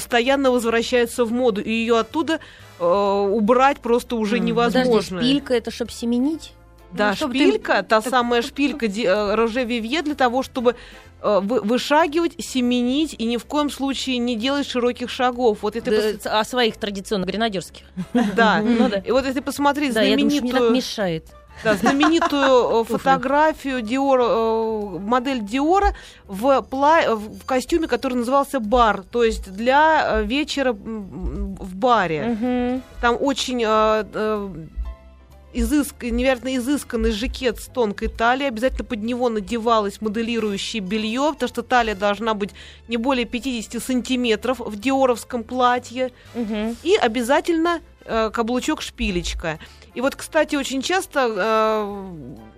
постоянно 0.00 0.50
возвращается 0.50 1.24
в 1.24 1.32
моду. 1.32 1.62
И 1.62 1.70
ее 1.70 1.98
оттуда 1.98 2.38
э, 2.78 2.84
убрать 2.84 3.78
просто 3.80 4.16
уже 4.16 4.36
М, 4.36 4.44
невозможно. 4.44 4.92
Подожди, 4.92 5.16
шпилька 5.16 5.54
это 5.54 5.70
чтобы 5.70 5.90
семенить? 5.90 6.52
Да, 6.92 7.10
Ну, 7.10 7.16
чтобы 7.16 7.32
ты- 7.32 7.38
шпилька, 7.48 7.82
та 7.82 8.02
самая 8.02 8.42
шпилька 8.42 8.84
э, 8.86 9.34
Роже 9.34 9.64
Вивье 9.64 10.02
для 10.02 10.14
того, 10.14 10.42
чтобы 10.42 10.74
э, 11.22 11.40
вы- 11.42 11.62
вышагивать, 11.62 12.34
семенить 12.38 13.14
и 13.18 13.24
ни 13.24 13.38
в 13.38 13.44
коем 13.46 13.70
случае 13.70 14.18
не 14.18 14.36
делать 14.36 14.66
широких 14.68 15.08
шагов. 15.08 15.58
Вот 15.62 15.74
если 15.76 15.90
Да, 15.90 15.96
пос- 15.96 16.28
О 16.40 16.44
своих 16.44 16.76
традиционных 16.76 17.26
гренадерских. 17.30 17.84
да. 18.36 18.60
Ну 18.78 18.88
да. 18.90 18.98
И 18.98 19.10
вот 19.12 19.24
если 19.24 19.40
посмотреть 19.40 19.94
Да, 19.94 20.02
я 20.02 20.14
думаю, 20.16 20.30
так 20.30 20.38
знаменитую, 20.40 20.72
мешает. 20.72 21.24
Да, 21.64 21.74
знаменитую 21.74 22.82
э, 22.82 22.84
фотографию 22.84 23.80
Диора, 23.82 24.26
э, 24.26 24.98
модель 24.98 25.40
Диора 25.40 25.94
в, 26.26 26.44
пла- 26.70 27.14
в 27.14 27.44
костюме, 27.44 27.86
который 27.88 28.14
назывался 28.14 28.60
бар, 28.60 29.02
то 29.10 29.24
есть 29.24 29.52
для 29.52 30.20
э, 30.20 30.24
вечера 30.24 30.72
в 30.72 31.74
баре. 31.74 32.36
Мгм. 32.40 32.82
Там 33.00 33.16
очень 33.20 33.64
изыск, 35.56 36.02
невероятно 36.02 36.54
изысканный 36.56 37.10
жакет 37.10 37.58
с 37.60 37.66
тонкой 37.66 38.08
талией. 38.08 38.48
Обязательно 38.48 38.84
под 38.84 39.02
него 39.02 39.28
надевалось 39.28 40.00
моделирующее 40.00 40.82
белье, 40.82 41.30
потому 41.32 41.48
что 41.48 41.62
талия 41.62 41.94
должна 41.94 42.34
быть 42.34 42.50
не 42.88 42.96
более 42.96 43.24
50 43.24 43.82
сантиметров 43.82 44.60
в 44.60 44.78
диоровском 44.78 45.44
платье. 45.44 46.12
Мгм. 46.34 46.76
И 46.82 46.94
обязательно 46.96 47.80
э, 48.04 48.30
каблучок-шпилечка. 48.32 49.58
И 49.96 50.02
вот, 50.02 50.14
кстати, 50.14 50.56
очень 50.56 50.82
часто 50.82 51.26
э, 51.34 52.06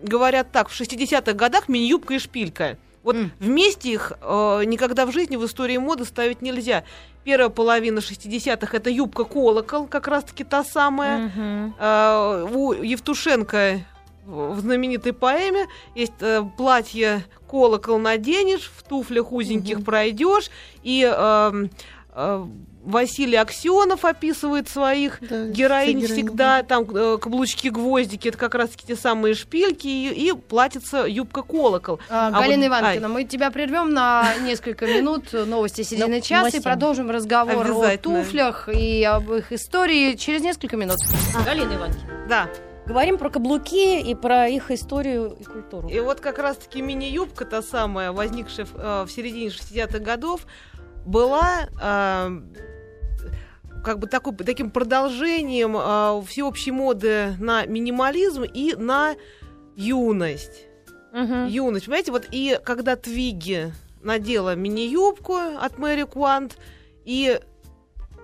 говорят 0.03 0.51
так, 0.51 0.69
в 0.69 0.79
60-х 0.79 1.33
годах 1.35 1.69
мини-юбка 1.69 2.15
и 2.15 2.19
шпилька. 2.19 2.77
Вот 3.05 3.15
М. 3.15 3.31
вместе 3.39 3.93
их 3.93 4.13
э, 4.21 4.65
никогда 4.67 5.07
в 5.07 5.13
жизни 5.13 5.37
в 5.37 5.47
истории 5.47 5.77
моды 5.77 6.05
ставить 6.05 6.43
нельзя. 6.43 6.83
Первая 7.23 7.49
половина 7.49 8.01
60-х 8.01 8.77
это 8.77 8.91
юбка-колокол, 8.91 9.87
как 9.87 10.09
раз-таки 10.09 10.43
та 10.43 10.65
самая. 10.65 11.29
Мгм. 11.29 11.75
Э, 11.79 12.49
у 12.53 12.73
Евтушенко 12.73 13.83
в 14.27 14.59
знаменитой 14.59 15.13
поэме 15.13 15.69
есть 15.95 16.15
э, 16.19 16.43
платье 16.57 17.25
колокол 17.49 18.01
наденешь, 18.01 18.69
в 18.77 18.83
туфлях 18.83 19.31
узеньких 19.31 19.85
пройдешь, 19.85 20.51
и 20.83 21.05
эм, 21.05 21.71
э, 22.15 22.47
Василий 22.89 23.37
Аксенов 23.37 24.05
описывает 24.07 24.69
своих 24.69 25.19
Да, 25.21 25.45
героинь 25.47 26.07
всегда, 26.07 26.63
там 26.63 26.85
э, 26.85 27.19
каблучки-гвоздики, 27.19 28.29
это 28.29 28.39
как 28.39 28.55
раз-таки 28.55 28.87
те 28.87 28.97
самые 28.97 29.35
шпильки, 29.35 29.87
и, 29.87 30.09
и 30.29 30.33
платится 30.33 31.05
юбка-колокол. 31.07 32.01
А, 32.09 32.29
А 32.29 32.31
Галина 32.41 32.63
вот- 32.63 32.67
Ивановна, 32.69 33.09
мы 33.09 33.25
тебя 33.25 33.51
прервем 33.51 33.93
на 33.93 34.35
несколько 34.43 34.87
минут 34.87 35.33
новости 35.35 35.83
середины 35.83 36.17
Ну, 36.17 36.23
часа 36.23 36.57
и 36.57 36.61
продолжим 36.61 37.11
разговор 37.11 37.67
о 37.71 37.97
туфлях 37.99 38.71
и 38.73 39.05
об 39.05 39.31
их 39.33 39.53
истории 39.53 40.15
через 40.15 40.41
несколько 40.41 40.77
минут. 40.79 40.97
Галина 41.45 41.75
Ивановна, 41.75 42.01
Да. 42.27 42.49
говорим 42.87 43.19
про 43.19 43.29
каблуки 43.29 44.01
и 44.01 44.15
про 44.15 44.49
их 44.49 44.71
историю 44.71 45.37
и 45.39 45.45
культуру. 45.45 45.89
И 45.89 46.01
вот 46.01 46.21
как 46.21 46.39
раз-таки 46.39 46.81
мини-юбка, 46.81 47.45
та 47.45 47.61
самая, 47.61 48.13
возникшая 48.13 48.65
в, 48.65 48.75
э, 48.77 49.05
в 49.05 49.11
середине 49.11 49.51
60-х 49.51 49.99
годов, 49.99 50.47
была 51.05 51.69
э, 51.83 52.41
как 53.85 53.99
бы 53.99 54.07
такой, 54.07 54.35
таким 54.35 54.71
продолжением 54.71 55.77
э, 55.77 56.23
всеобщей 56.27 56.71
моды 56.71 57.35
на 57.39 57.67
минимализм 57.67 58.43
и 58.43 58.75
на 58.75 59.17
юность. 59.77 60.67
Мгм. 61.13 61.47
Юность, 61.47 61.87
понимаете, 61.87 62.13
вот 62.13 62.27
и 62.31 62.59
когда 62.65 62.97
Твиги 62.97 63.73
надела 64.03 64.55
мини-юбку 64.55 65.37
от 65.37 65.79
Мэри 65.79 66.05
Куант, 66.05 66.59
и 67.05 67.41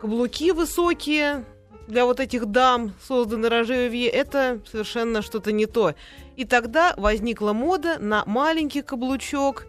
каблуки 0.01 0.53
высокие 0.53 1.45
для 1.89 2.05
вот 2.05 2.21
этих 2.21 2.47
дам, 2.47 2.93
созданные 3.07 3.51
Роже 3.51 3.75
Вивье, 3.75 4.09
это 4.09 4.61
совершенно 4.71 5.23
что-то 5.23 5.53
не 5.53 5.67
то. 5.67 5.95
И 6.37 6.45
тогда 6.45 6.95
возникла 6.97 7.53
мода 7.53 7.99
на 7.99 8.25
маленький 8.27 8.83
каблучок 8.83 9.67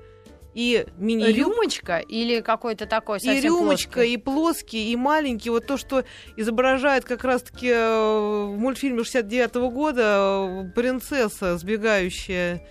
и 0.55 0.87
мини-юбку. 0.97 1.51
Рюмочка 1.51 1.97
или 1.99 2.39
какой-то 2.39 2.85
такой 2.87 3.17
И 3.17 3.19
совсем 3.19 3.43
рюмочка, 3.43 3.91
плоский? 3.95 4.13
и 4.13 4.17
плоский, 4.17 4.91
и 4.91 4.95
маленький. 4.95 5.49
Вот 5.49 5.67
то, 5.67 5.77
что 5.77 6.05
изображает 6.37 7.03
как 7.05 7.23
раз-таки 7.25 7.69
э, 7.69 8.45
в 8.47 8.57
мультфильме 8.57 9.03
69 9.03 9.55
года 9.71 10.63
э, 10.65 10.71
принцесса, 10.73 11.57
сбегающая 11.57 12.65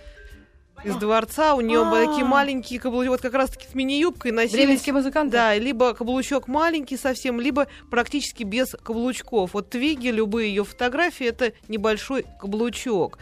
из 0.83 0.95
дворца. 0.95 1.55
У 1.55 1.61
нее 1.61 1.83
А. 1.83 2.05
такие 2.07 2.25
маленькие 2.25 2.79
каблуки, 2.79 3.07
вот 3.07 3.21
как 3.21 3.33
раз-таки 3.33 3.67
с 3.71 3.73
мини-юбкой 3.75 4.31
носились. 4.31 4.53
Бременские 4.65 4.93
музыканты? 4.93 5.31
Да, 5.33 5.55
либо 5.55 5.93
каблучок 5.93 6.47
маленький 6.47 6.97
совсем, 6.97 7.39
либо 7.39 7.67
практически 7.89 8.43
без 8.43 8.71
каблучков. 8.83 9.53
Вот 9.53 9.69
Твиги, 9.69 10.07
любые 10.09 10.49
ее 10.49 10.63
фотографии, 10.63 11.27
это 11.27 11.53
небольшой 11.67 12.25
каблучок. 12.39 13.19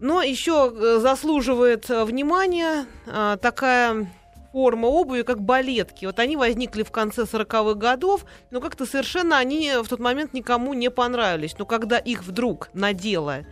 Но 0.00 0.22
еще 0.22 0.72
э, 0.72 0.98
заслуживает 1.00 1.90
э, 1.90 2.04
внимания 2.04 2.86
э, 3.06 3.36
такая 3.40 4.08
форма 4.52 4.86
обуви, 4.86 5.22
как 5.22 5.40
балетки. 5.40 6.06
Вот 6.06 6.18
они 6.18 6.36
возникли 6.36 6.82
в 6.82 6.90
конце 6.90 7.22
40-х 7.22 7.74
годов, 7.74 8.24
но 8.50 8.60
как-то 8.60 8.86
совершенно 8.86 9.38
они 9.38 9.72
в 9.82 9.88
тот 9.88 10.00
момент 10.00 10.32
никому 10.32 10.74
не 10.74 10.90
понравились. 10.90 11.56
Но 11.58 11.66
когда 11.66 11.98
их 11.98 12.24
вдруг 12.24 12.70
надела 12.72 13.44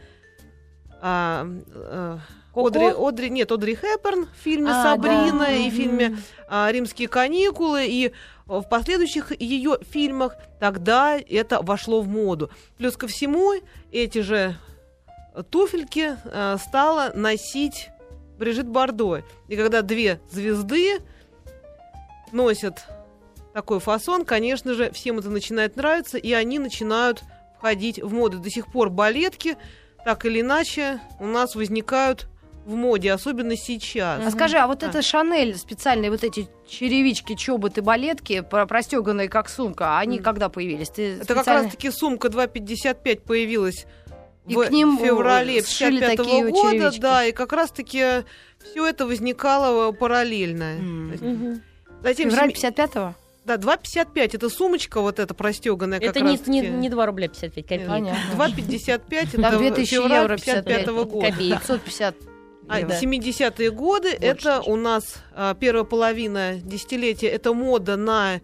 а, 1.00 1.46
Коко? 2.56 2.68
Одри, 2.68 2.86
Одри, 2.86 3.30
нет, 3.30 3.52
Одри 3.52 3.76
Хепберн 3.76 4.26
в 4.26 4.42
фильме 4.42 4.70
А, 4.70 4.82
«Сабрина» 4.82 5.40
да. 5.40 5.52
и 5.52 5.70
в 5.70 5.74
фильме 5.74 6.16
а, 6.48 6.70
«Римские 6.72 7.06
каникулы», 7.06 7.86
и 7.86 8.12
в 8.46 8.62
последующих 8.62 9.38
ее 9.38 9.78
фильмах 9.90 10.36
тогда 10.58 11.18
это 11.18 11.60
вошло 11.60 12.00
в 12.00 12.08
моду. 12.08 12.50
Плюс 12.78 12.96
ко 12.96 13.08
всему, 13.08 13.52
эти 13.92 14.20
же 14.20 14.56
туфельки 15.42 16.16
э, 16.24 16.56
стала 16.64 17.12
носить 17.14 17.88
Брижит 18.38 18.66
Бардо. 18.68 19.22
И 19.48 19.56
когда 19.56 19.82
две 19.82 20.20
звезды 20.30 20.98
носят 22.32 22.84
такой 23.54 23.80
фасон, 23.80 24.24
конечно 24.24 24.74
же, 24.74 24.90
всем 24.90 25.18
это 25.18 25.30
начинает 25.30 25.76
нравиться, 25.76 26.18
и 26.18 26.32
они 26.32 26.58
начинают 26.58 27.22
входить 27.58 28.02
в 28.02 28.12
моду. 28.12 28.38
До 28.38 28.50
сих 28.50 28.66
пор 28.70 28.90
балетки, 28.90 29.56
так 30.04 30.26
или 30.26 30.42
иначе, 30.42 31.00
у 31.18 31.26
нас 31.26 31.54
возникают 31.54 32.28
в 32.66 32.74
моде, 32.74 33.12
особенно 33.12 33.56
сейчас. 33.56 34.20
А 34.26 34.30
скажи, 34.32 34.58
а 34.58 34.66
вот 34.66 34.82
А. 34.82 34.88
это 34.88 35.00
Шанель, 35.00 35.56
специальные 35.56 36.10
вот 36.10 36.24
эти 36.24 36.48
черевички, 36.68 37.36
чоботы, 37.36 37.80
балетки, 37.80 38.40
про- 38.40 38.66
простеганные 38.66 39.28
как 39.28 39.48
сумка, 39.48 39.98
они 39.98 40.18
М. 40.18 40.24
когда 40.24 40.48
появились? 40.48 40.90
Ты 40.90 41.14
Это 41.14 41.26
как 41.34 41.38
специально- 41.44 41.62
раз-таки 41.62 41.90
сумка 41.92 42.28
2,55 42.28 43.22
появилась 43.22 43.86
И 44.48 44.54
в 44.54 44.64
к 44.66 44.70
ним, 44.70 44.98
феврале 44.98 45.58
э, 45.58 45.62
сшили 45.64 46.00
55 46.00 46.16
такие 46.16 46.48
года, 46.50 46.70
черевички. 46.72 47.00
да, 47.00 47.24
и 47.24 47.32
как 47.32 47.52
раз-таки 47.52 48.04
все 48.64 48.86
это 48.86 49.06
возникало 49.06 49.90
параллельно. 49.92 50.76
М. 50.78 51.08
Мгм. 51.10 51.62
Затем 52.02 52.30
Февраль 52.30 52.50
семи- 52.52 52.72
55-го? 52.72 53.14
Да, 53.44 53.56
2,55 53.58 54.34
это 54.34 54.48
сумочка 54.50 55.00
вот 55.00 55.18
эта 55.20 55.32
простеганая 55.32 56.00
как 56.00 56.08
Это 56.10 56.20
не, 56.20 56.32
раз 56.32 56.46
не, 56.48 56.60
не 56.62 56.88
2 56.88 57.06
рубля 57.06 57.28
55 57.28 57.64
копеек. 57.64 57.88
Понятно. 57.88 58.18
2,55 58.36 59.30
Там 59.32 59.44
это 59.44 59.58
2000 59.58 59.90
февраль 59.94 60.22
евро 60.22 60.36
55 60.36 60.64
55 60.64 60.86
года. 61.06 61.30
копеек. 61.30 61.60
550 61.60 62.14
А 62.68 62.80
евро. 62.80 62.92
70-е 62.94 63.70
годы 63.70 64.08
это 64.10 64.58
чуть. 64.58 64.68
у 64.68 64.74
нас 64.76 65.14
а, 65.34 65.54
первая 65.54 65.84
половина 65.84 66.56
десятилетия 66.60 67.28
это 67.28 67.52
мода 67.54 67.96
на 67.96 68.40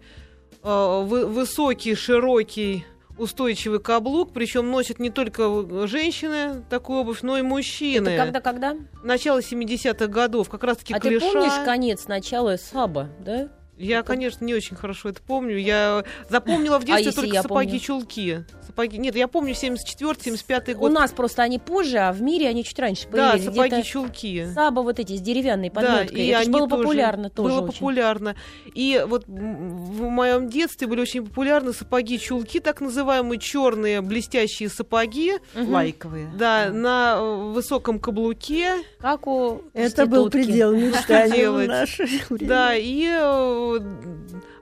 а, 0.61 1.01
вы- 1.01 1.25
высокий, 1.25 1.95
широкий, 1.95 2.85
устойчивый 3.17 3.79
каблук, 3.79 4.33
причем 4.33 4.69
носят 4.71 4.99
не 4.99 5.09
только 5.09 5.43
э, 5.43 5.87
женщины 5.87 6.63
такую 6.69 6.99
обувь, 7.01 7.21
но 7.21 7.37
и 7.37 7.41
мужчины. 7.41 8.09
Это 8.09 8.25
когда-когда? 8.25 8.75
Начало 9.03 9.39
70-х 9.39 10.07
годов, 10.07 10.49
как 10.49 10.63
раз-таки 10.63 10.93
А 10.93 10.99
клиша. 10.99 11.25
ты 11.25 11.31
помнишь 11.33 11.65
конец, 11.65 12.07
начало 12.07 12.57
Саба, 12.57 13.09
да? 13.19 13.49
Я, 13.83 14.03
конечно, 14.03 14.43
не 14.45 14.53
очень 14.53 14.75
хорошо 14.75 15.09
это 15.09 15.21
помню. 15.21 15.57
Я 15.57 16.03
запомнила 16.29 16.79
в 16.79 16.83
А 16.83 16.85
детстве 16.85 17.05
если 17.05 17.21
только 17.21 17.41
сапоги-чулки. 17.41 18.45
Сапоги. 18.65 18.97
Нет, 18.97 19.15
я 19.15 19.27
помню 19.27 19.53
74-75 19.53 20.73
У 20.75 20.79
год. 20.79 20.91
нас 20.91 21.11
просто 21.11 21.43
они 21.43 21.59
позже, 21.59 21.97
а 21.97 22.11
в 22.11 22.21
мире 22.21 22.47
они 22.47 22.63
чуть 22.63 22.79
раньше 22.79 23.07
Да, 23.11 23.31
появились. 23.31 23.49
Где-то 23.49 23.55
сапоги-чулки. 23.69 24.47
Саба 24.53 24.79
вот 24.81 24.99
эти 24.99 25.15
с 25.17 25.21
деревянной 25.21 25.69
Да, 25.69 25.81
подметкой. 25.81 26.21
и 26.21 26.27
Это 26.29 26.49
было 26.49 26.67
тоже- 26.69 26.81
популярно 26.83 27.29
тоже 27.29 27.49
Было 27.49 27.61
очень. 27.61 27.73
популярно. 27.73 28.35
И 28.73 29.03
вот 29.07 29.25
в 29.27 30.01
моем 30.01 30.49
детстве 30.49 30.87
были 30.87 31.01
очень 31.01 31.25
популярны 31.25 31.73
сапоги-чулки, 31.73 32.59
так 32.59 32.81
называемые 32.81 33.39
черные 33.39 34.01
блестящие 34.01 34.69
сапоги. 34.69 35.33
Мгм. 35.53 35.71
Лайковые. 35.73 36.31
Да, 36.37 36.69
на 36.69 37.17
э, 37.19 37.35
высоком 37.53 37.99
каблуке. 37.99 38.75
Как 38.99 39.27
у 39.27 39.61
Это 39.73 40.05
был 40.05 40.29
предел 40.29 40.73
мечтаний 40.75 41.35
делать? 41.37 41.65
в 41.67 41.69
наше 41.69 42.03
время. 42.29 42.47
Да, 42.49 42.75
и 42.75 43.05
э, 43.09 43.72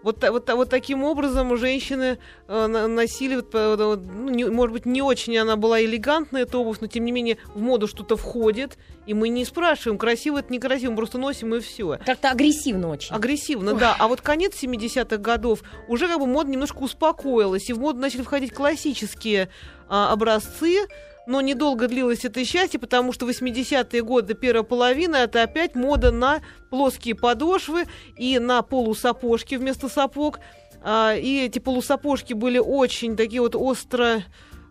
вот, 0.04 0.24
вот, 0.30 0.50
вот 0.50 0.69
таким 0.69 1.04
образом 1.04 1.56
женщины 1.58 2.17
э, 2.47 2.67
носили, 2.67 3.43
э, 3.54 3.76
ну, 3.78 4.30
не- 4.30 4.45
может 4.45 4.74
быть, 4.74 4.86
не 4.86 5.02
очень 5.02 5.38
она 5.38 5.56
была 5.56 5.82
элегантная, 5.82 6.43
эта 6.43 6.58
обувь, 6.58 6.80
но 6.82 6.88
тем 6.88 7.06
не 7.06 7.12
менее 7.12 7.38
в 7.54 7.62
моду 7.62 7.88
что-то 7.88 8.17
входит, 8.17 8.78
и 9.06 9.13
мы 9.13 9.30
не 9.30 9.45
спрашиваем, 9.45 9.97
красиво 9.97 10.39
это 10.39 10.52
некрасиво, 10.54 10.91
мы 10.91 10.97
просто 10.97 11.17
носим 11.17 11.56
и 11.56 11.60
все. 11.60 12.00
Как-то 12.06 12.30
агрессивно 12.32 12.89
очень. 12.89 13.15
Агрессивно, 13.15 13.74
да. 13.74 13.95
А 13.97 14.08
вот 14.08 14.21
конец 14.21 14.54
70-х 14.62 15.17
годов 15.17 15.63
уже 15.88 16.08
как 16.08 16.19
бы 16.19 16.28
мода 16.28 16.50
немножко 16.50 16.80
успокоилась, 16.80 17.69
и 17.69 17.74
в 17.74 17.80
моду 17.80 18.00
начали 18.00 18.21
входить 18.21 18.54
классические 18.54 19.50
а, 19.89 20.12
образцы, 20.13 20.88
но 21.32 21.39
недолго 21.39 21.88
длилось 21.88 22.26
это 22.26 22.44
счастье, 22.44 22.78
потому 22.78 23.13
что 23.13 23.26
80-е 23.26 24.04
годы, 24.04 24.34
первая 24.34 24.63
половина, 24.63 25.15
это 25.15 25.41
опять 25.44 25.76
мода 25.76 26.12
на 26.12 26.41
плоские 26.70 27.15
подошвы 27.15 27.86
и 28.17 28.38
на 28.38 28.62
полусапожки 28.62 29.56
вместо 29.56 29.88
сапог. 29.88 30.39
А, 30.84 31.15
и 31.15 31.46
эти 31.46 31.60
полусапожки 31.60 32.34
были 32.34 32.58
очень 32.58 33.15
такие 33.15 33.39
вот 33.41 33.56
остро 33.56 34.24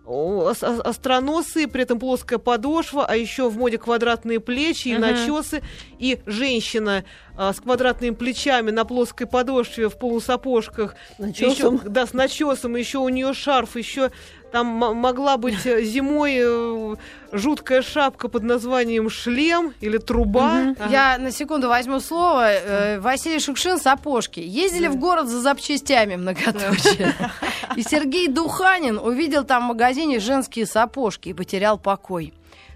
остроносые, 0.07 1.68
при 1.68 1.83
этом 1.83 1.99
плоская 1.99 2.38
подошва, 2.38 3.07
а 3.07 3.16
еще 3.16 3.49
в 3.49 3.57
моде 3.57 3.79
квадратные 3.79 4.40
плечи 4.40 4.88
и 4.88 4.92
Мгм. 4.92 5.01
начесы. 5.03 5.62
И 5.99 6.18
женщина 6.27 7.05
а, 7.37 7.53
с 7.53 7.61
квадратными 7.61 8.14
плечами 8.14 8.70
на 8.70 8.85
плоской 8.85 9.27
подошве 9.27 9.88
в 9.88 9.96
полусапожках, 9.99 10.94
Начесом. 11.18 11.77
еще, 11.77 11.88
да, 11.88 12.07
с 12.07 12.12
начесом, 12.12 12.77
еще 12.77 12.99
у 12.99 13.09
нее 13.09 13.33
шарф, 13.33 13.77
еще 13.77 14.11
там 14.50 14.66
могла 14.66 15.36
быть 15.36 15.64
э, 15.66 15.82
зимой 15.82 16.38
э, 16.38 16.96
жуткая 17.32 17.82
шапка 17.82 18.28
под 18.28 18.42
названием 18.42 19.08
шлем 19.10 19.74
или 19.80 19.98
труба. 19.98 20.54
Мгм. 20.54 20.76
Ага. 20.78 20.90
Я 20.90 21.18
на 21.18 21.30
секунду 21.30 21.68
возьму 21.68 22.00
слово. 22.00 22.52
Э, 22.52 23.00
Василий 23.00 23.40
Шукшин 23.40 23.78
сапожки. 23.78 24.40
Ездили 24.40 24.88
в 24.88 24.96
город 24.96 25.28
за 25.28 25.40
запчастями 25.40 26.16
многоточие. 26.16 27.14
И 27.76 27.82
Сергей 27.82 28.28
Духанин 28.28 28.98
увидел 28.98 29.44
там 29.44 29.64
в 29.64 29.68
магазине 29.68 30.18
женские 30.18 30.66
сапожки 30.66 31.28
и 31.28 31.34
потерял 31.34 31.78
покой. 31.78 32.32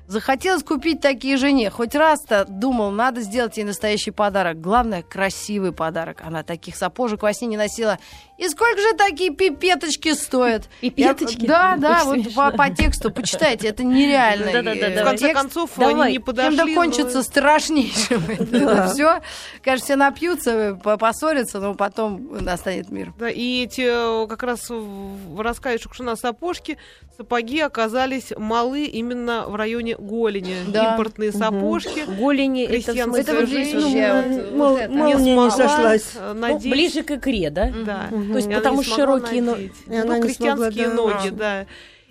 Захотелось 0.06 0.62
купить 0.62 1.00
такие 1.00 1.38
жене. 1.38 1.70
Хоть 1.70 1.94
раз-то 1.94 2.44
думал, 2.44 2.90
надо 2.90 3.22
сделать 3.22 3.56
ей 3.56 3.64
настоящий 3.64 4.10
подарок. 4.10 4.60
Главное, 4.60 5.02
красивый 5.02 5.72
подарок. 5.72 6.20
Она 6.22 6.42
таких 6.42 6.76
сапожек 6.76 7.22
во 7.22 7.32
сне 7.32 7.48
не 7.48 7.56
носила. 7.56 7.98
И 8.36 8.48
сколько 8.48 8.80
же 8.80 8.94
такие 8.96 9.30
пипеточки 9.32 10.12
стоят? 10.14 10.64
Пипеточки? 10.80 11.42
Я- 11.42 11.46
Да, 11.48 11.76
да, 11.78 12.02
Очень 12.04 12.24
вот 12.24 12.34
по, 12.34 12.50
по 12.56 12.68
тексту 12.68 13.12
почитайте, 13.12 13.68
это 13.68 13.84
нереально. 13.84 14.46
Да-да-да, 14.46 14.72
И, 14.72 14.92
В 14.92 14.94
давай. 14.96 15.04
конце 15.12 15.26
текст 15.28 15.42
концов, 15.42 15.70
давай. 15.76 15.94
они 15.94 16.02
не 16.04 16.12
чем 16.14 16.22
подошли. 16.24 16.74
кончится 16.74 17.16
но- 17.18 17.22
страшнейшим. 17.22 18.22
Это 18.28 18.88
все. 18.92 19.20
Конечно, 19.62 19.84
все 19.84 19.96
напьются, 19.96 20.78
по- 20.82 20.96
поссорятся, 20.96 21.60
но 21.60 21.74
потом 21.74 22.28
настанет 22.44 22.90
мир. 22.90 23.12
Да, 23.18 23.30
и 23.30 23.62
эти 23.62 24.26
как 24.26 24.42
раз 24.42 24.68
в 24.68 25.40
рассказе 25.40 25.78
Шукшина 25.78 26.16
сапожки, 26.16 26.76
сапоги 27.16 27.60
оказались 27.60 28.32
малы 28.36 28.84
именно 28.86 29.44
в 29.46 29.54
районе 29.54 29.94
голени. 29.96 30.56
Да. 30.66 30.90
Импортные 30.92 31.30
сапожки. 31.30 32.00
Голени, 32.18 32.64
это 32.64 32.92
в 32.92 33.06
вот 33.06 33.20
здесь 33.48 33.74
вообще 33.74 34.50
Ну, 34.50 34.88
молния 34.88 35.14
не 35.36 35.50
сошлась. 35.52 36.14
Ну, 36.34 36.58
ближе 36.58 37.04
к 37.04 37.12
икре, 37.12 37.50
да? 37.50 37.70
Да. 37.84 38.08
То 38.32 38.36
есть 38.36 38.48
И 38.48 38.54
потому 38.54 38.82
смогла 38.82 38.96
широкие 38.96 39.42
но- 39.42 39.52
надеть. 39.52 39.72
И 39.86 39.94
она 39.94 40.16
ну, 40.16 40.22
крестьянские 40.22 40.86
смогла, 40.86 41.12
да. 41.12 41.18
ноги, 41.18 41.28
да. 41.30 41.66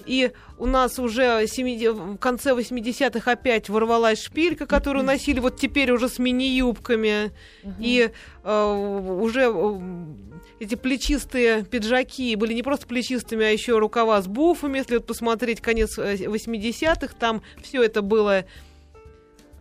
И 0.06 0.32
у 0.58 0.65
нас 0.65 0.99
уже 0.99 1.45
70 1.47 1.93
в 1.93 2.17
конце 2.17 2.52
80-х 2.52 3.32
опять 3.32 3.69
ворвалась 3.69 4.21
шпилька, 4.21 4.65
которую 4.65 5.06
носили 5.06 5.39
вот 5.39 5.58
теперь 5.58 5.91
уже 5.91 6.10
с 6.10 6.19
мини-юбками. 6.19 7.32
И 7.80 8.10
э, 8.43 8.65
уже 9.21 9.52
э, 9.54 9.80
эти 10.60 10.76
плечистые 10.76 11.63
пиджаки 11.63 12.36
были 12.36 12.54
не 12.54 12.63
просто 12.63 12.86
плечистыми, 12.86 13.45
а 13.45 13.49
еще 13.49 13.78
рукава 13.78 14.21
с 14.21 14.28
буфами. 14.28 14.80
Если 14.80 14.95
вот 14.95 15.06
посмотреть 15.06 15.62
конец 15.62 15.97
э, 15.97 16.15
80-х, 16.15 17.15
там 17.17 17.41
все 17.62 17.84
это 17.84 18.02
было 18.02 18.45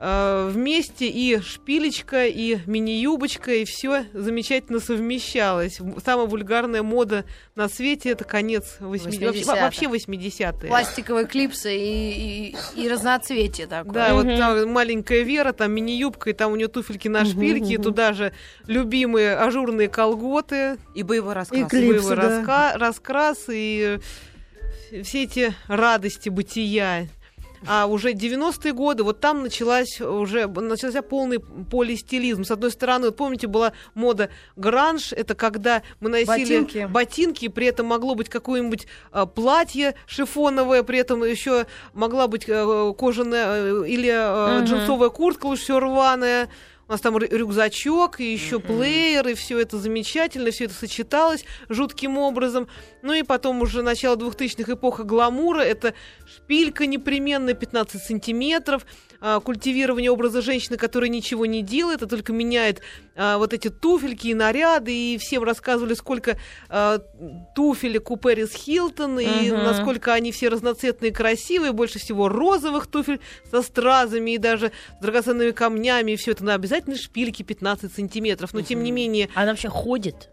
э, 0.03 0.51
вместе 0.53 1.07
и 1.07 1.41
шпилечка, 1.41 2.27
и 2.27 2.59
мини-юбочка, 2.67 3.55
и 3.55 3.65
все 3.65 4.07
замечательно 4.13 4.81
совмещалось. 4.81 5.79
Самая 6.05 6.27
вульгарная 6.27 6.83
мода 6.83 7.25
на 7.55 7.69
свете 7.69 8.11
это 8.11 8.25
конец 8.25 8.79
80-х. 8.81 9.39
80-х. 9.39 9.61
Вообще 9.61 9.87
80-е. 9.87 10.69
Пластиковые 10.69 11.27
клипсы 11.27 11.77
и, 11.77 12.51
и, 12.51 12.57
и 12.83 12.89
разноцветие 12.89 13.69
такое. 13.69 13.93
Да, 13.93 14.15
вот 14.15 14.27
там 14.27 14.69
маленькая 14.71 15.23
Вера, 15.23 15.53
там 15.53 15.71
мини-юбка, 15.73 16.31
и 16.31 16.33
там 16.33 16.53
у 16.53 16.57
нее 16.57 16.69
туфельки 16.69 17.07
на 17.07 17.25
шпильке, 17.25 17.75
и 17.75 17.79
туда 17.79 18.13
же 18.13 18.33
любимые 18.67 19.37
ажурные 19.37 19.89
колготы, 19.89 20.79
И 20.95 21.05
боевой 21.05 21.35
рассказ. 21.35 21.59
И 21.61 21.65
клипсы, 21.65 22.09
боевой 22.09 22.17
да. 22.17 22.23
раска- 22.43 22.79
раскрас, 22.79 23.45
и 23.49 23.99
все 25.05 25.23
эти 25.23 25.55
радости 25.69 26.29
бытия. 26.29 27.07
А 27.67 27.87
уже 27.87 28.13
90-е 28.13 28.73
годы, 28.73 29.03
вот 29.05 29.21
там 29.21 29.43
началась 29.43 30.01
уже 30.01 30.47
начался 30.47 31.03
полный 31.03 31.39
полистилизм. 31.39 32.45
С 32.45 32.51
одной 32.51 32.71
стороны, 32.71 33.07
вот 33.07 33.17
помните, 33.17 33.47
была 33.47 33.73
мода 33.95 34.31
гранж, 34.57 35.13
это 35.13 35.35
когда 35.35 35.83
мы 36.01 36.09
носили 36.09 36.61
Ботинки. 36.61 36.89
ботинки, 36.91 37.49
при 37.49 37.67
этом 37.67 37.87
могло 37.87 38.15
быть 38.15 38.29
какое-нибудь 38.29 38.87
а, 39.11 39.27
платье 39.27 39.95
шифоновое, 40.07 40.83
при 40.83 40.99
этом 40.99 41.25
еще 41.25 41.67
могла 41.93 42.29
быть 42.29 42.45
э, 42.49 42.93
кожаная 42.99 43.83
э, 43.83 43.89
или 43.89 44.11
э, 44.11 44.59
Мгм. 44.59 44.65
джинсовая 44.67 45.09
куртка 45.11 45.47
лучше 45.47 45.63
всего 45.65 45.81
рваная. 45.81 46.49
У 46.89 46.93
нас 46.93 47.01
там 47.01 47.17
рю- 47.17 47.29
рюкзачок 47.31 48.21
и 48.21 48.33
еще 48.33 48.59
Мгм. 48.59 48.67
плеер, 48.67 49.29
и 49.29 49.35
все 49.35 49.59
это 49.61 49.79
замечательно, 49.79 50.51
все 50.51 50.65
это 50.65 50.75
сочеталось 50.75 51.45
жутким 51.69 52.19
образом. 52.19 52.69
Ну 53.03 53.13
и 53.15 53.23
потом 53.23 53.63
уже 53.63 53.83
начало 53.83 54.17
2000-х 54.17 54.73
эпоха 54.75 55.05
гламура, 55.05 55.61
это 55.61 55.95
шпилька 56.27 56.87
непременная, 56.87 57.55
15 57.55 58.03
сантиметров, 58.03 58.85
а, 59.25 59.39
культивирование 59.39 60.11
образа 60.11 60.43
женщины, 60.43 60.77
которая 60.77 61.09
ничего 61.09 61.47
не 61.47 61.63
делает, 61.63 62.03
а 62.03 62.07
только 62.07 62.33
меняет 62.33 62.83
а, 63.15 63.39
вот 63.39 63.53
эти 63.53 63.69
туфельки 63.71 64.27
и 64.27 64.35
наряды, 64.35 64.93
и 64.93 65.17
всем 65.19 65.45
рассказывали, 65.45 65.95
сколько 65.95 66.37
а, 66.69 66.99
туфелек 67.55 68.11
у 68.11 68.17
Пэрис 68.17 68.53
Хилтон, 68.53 69.21
и 69.21 69.51
Мгм. 69.53 69.63
насколько 69.63 70.13
они 70.13 70.33
все 70.33 70.49
разноцветные 70.49 71.13
и 71.13 71.15
красивые, 71.15 71.71
больше 71.71 72.01
всего 72.01 72.29
розовых 72.29 72.89
туфель 72.89 73.21
со 73.49 73.63
стразами 73.63 74.33
и 74.33 74.39
даже 74.39 74.73
с 74.99 75.03
драгоценными 75.03 75.53
камнями, 75.53 76.13
и 76.13 76.17
все 76.17 76.33
это 76.33 76.45
на 76.45 76.55
обязательно 76.55 76.97
шпильки 76.97 77.45
15 77.45 77.93
сантиметров. 77.95 78.53
Но 78.53 78.63
тем 78.63 78.83
не 78.83 78.91
менее, 78.91 79.29
Она 79.37 79.53
вообще 79.53 79.69
ходит. 79.69 80.31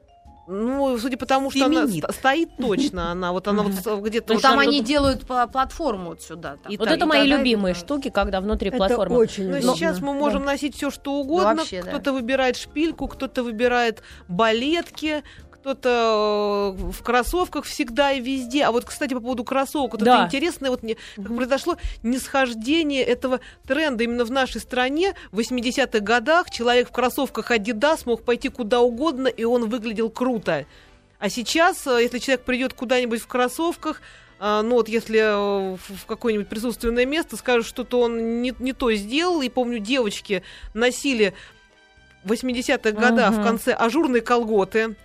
Ну, 0.49 0.97
судя 0.97 1.17
по 1.17 1.25
тому, 1.25 1.51
что 1.51 1.65
она 1.65 1.85
Феминит. 1.85 2.03
ст- 2.05 2.13
стоит 2.15 2.49
точно, 2.57 3.11
она 3.11 3.31
вот 3.31 3.47
она 3.47 3.63
вот 3.63 4.01
где-то... 4.01 4.33
Ну, 4.33 4.39
там 4.39 4.53
она- 4.53 4.63
они 4.63 4.81
делают 4.81 5.21
платформу 5.25 6.09
вот 6.09 6.21
сюда. 6.21 6.57
там. 6.63 6.71
И 6.71 6.77
Вот 6.77 6.87
это 6.89 7.05
и 7.05 7.07
мои 7.07 7.27
любимые 7.27 7.71
это- 7.73 7.79
штуки, 7.81 8.09
когда 8.09 8.41
внутри 8.41 8.69
Это 8.69 8.77
платформы. 8.77 9.15
очень 9.17 9.49
Но 9.49 9.57
удобно. 9.59 9.75
сейчас 9.75 9.99
мы 9.99 10.13
можем 10.13 10.43
носить 10.43 10.75
все, 10.75 10.89
что 10.89 11.13
угодно. 11.13 11.55
вообще, 11.55 11.83
да. 11.83 11.89
кто-то 11.91 12.13
выбирает 12.13 12.57
шпильку, 12.57 13.07
кто-то 13.07 13.43
выбирает 13.43 14.01
балетки, 14.27 15.23
кто-то 15.61 16.75
э, 16.77 16.91
в 16.91 17.03
кроссовках 17.03 17.65
всегда 17.65 18.11
и 18.13 18.21
везде. 18.21 18.63
А 18.63 18.71
вот, 18.71 18.85
кстати, 18.85 19.13
по 19.13 19.19
поводу 19.19 19.43
кроссовок, 19.43 19.91
вот 19.93 20.01
Да. 20.03 20.15
это 20.15 20.25
интересное, 20.27 20.69
вот 20.69 20.83
не- 20.83 20.97
как 21.17 21.35
произошло 21.35 21.77
нисхождение 22.01 23.03
этого 23.03 23.39
тренда 23.67 24.03
именно 24.03 24.23
в 24.25 24.31
нашей 24.31 24.61
стране. 24.61 25.15
В 25.31 25.39
80-х 25.39 25.99
годах 25.99 26.49
человек 26.49 26.89
в 26.89 26.91
кроссовках 26.91 27.51
Adidas 27.51 28.01
мог 28.05 28.23
пойти 28.23 28.49
куда 28.49 28.79
угодно, 28.81 29.27
и 29.27 29.43
он 29.43 29.69
выглядел 29.69 30.09
круто. 30.09 30.65
А 31.19 31.29
сейчас, 31.29 31.85
э, 31.87 32.01
если 32.03 32.19
человек 32.19 32.45
придет 32.45 32.73
куда-нибудь 32.73 33.21
в 33.21 33.27
кроссовках, 33.27 34.01
а, 34.41 34.61
ну 34.61 34.75
вот 34.75 34.87
если 34.87 35.19
э, 35.19 35.75
в 35.75 36.05
какое-нибудь 36.05 36.47
присутственное 36.47 37.05
место 37.05 37.35
скажут, 37.35 37.65
что-то 37.67 37.99
он 37.99 38.41
не, 38.41 38.53
не 38.59 38.71
то 38.71 38.93
сделал, 38.93 39.41
и 39.41 39.49
помню, 39.49 39.79
девочки 39.79 40.43
носили 40.73 41.33
в 42.23 42.31
80-х 42.31 42.91
годах 42.91 43.31
Мгм. 43.33 43.41
в 43.41 43.43
конце 43.45 43.73
ажурные 43.73 44.21
колготы, 44.21 44.95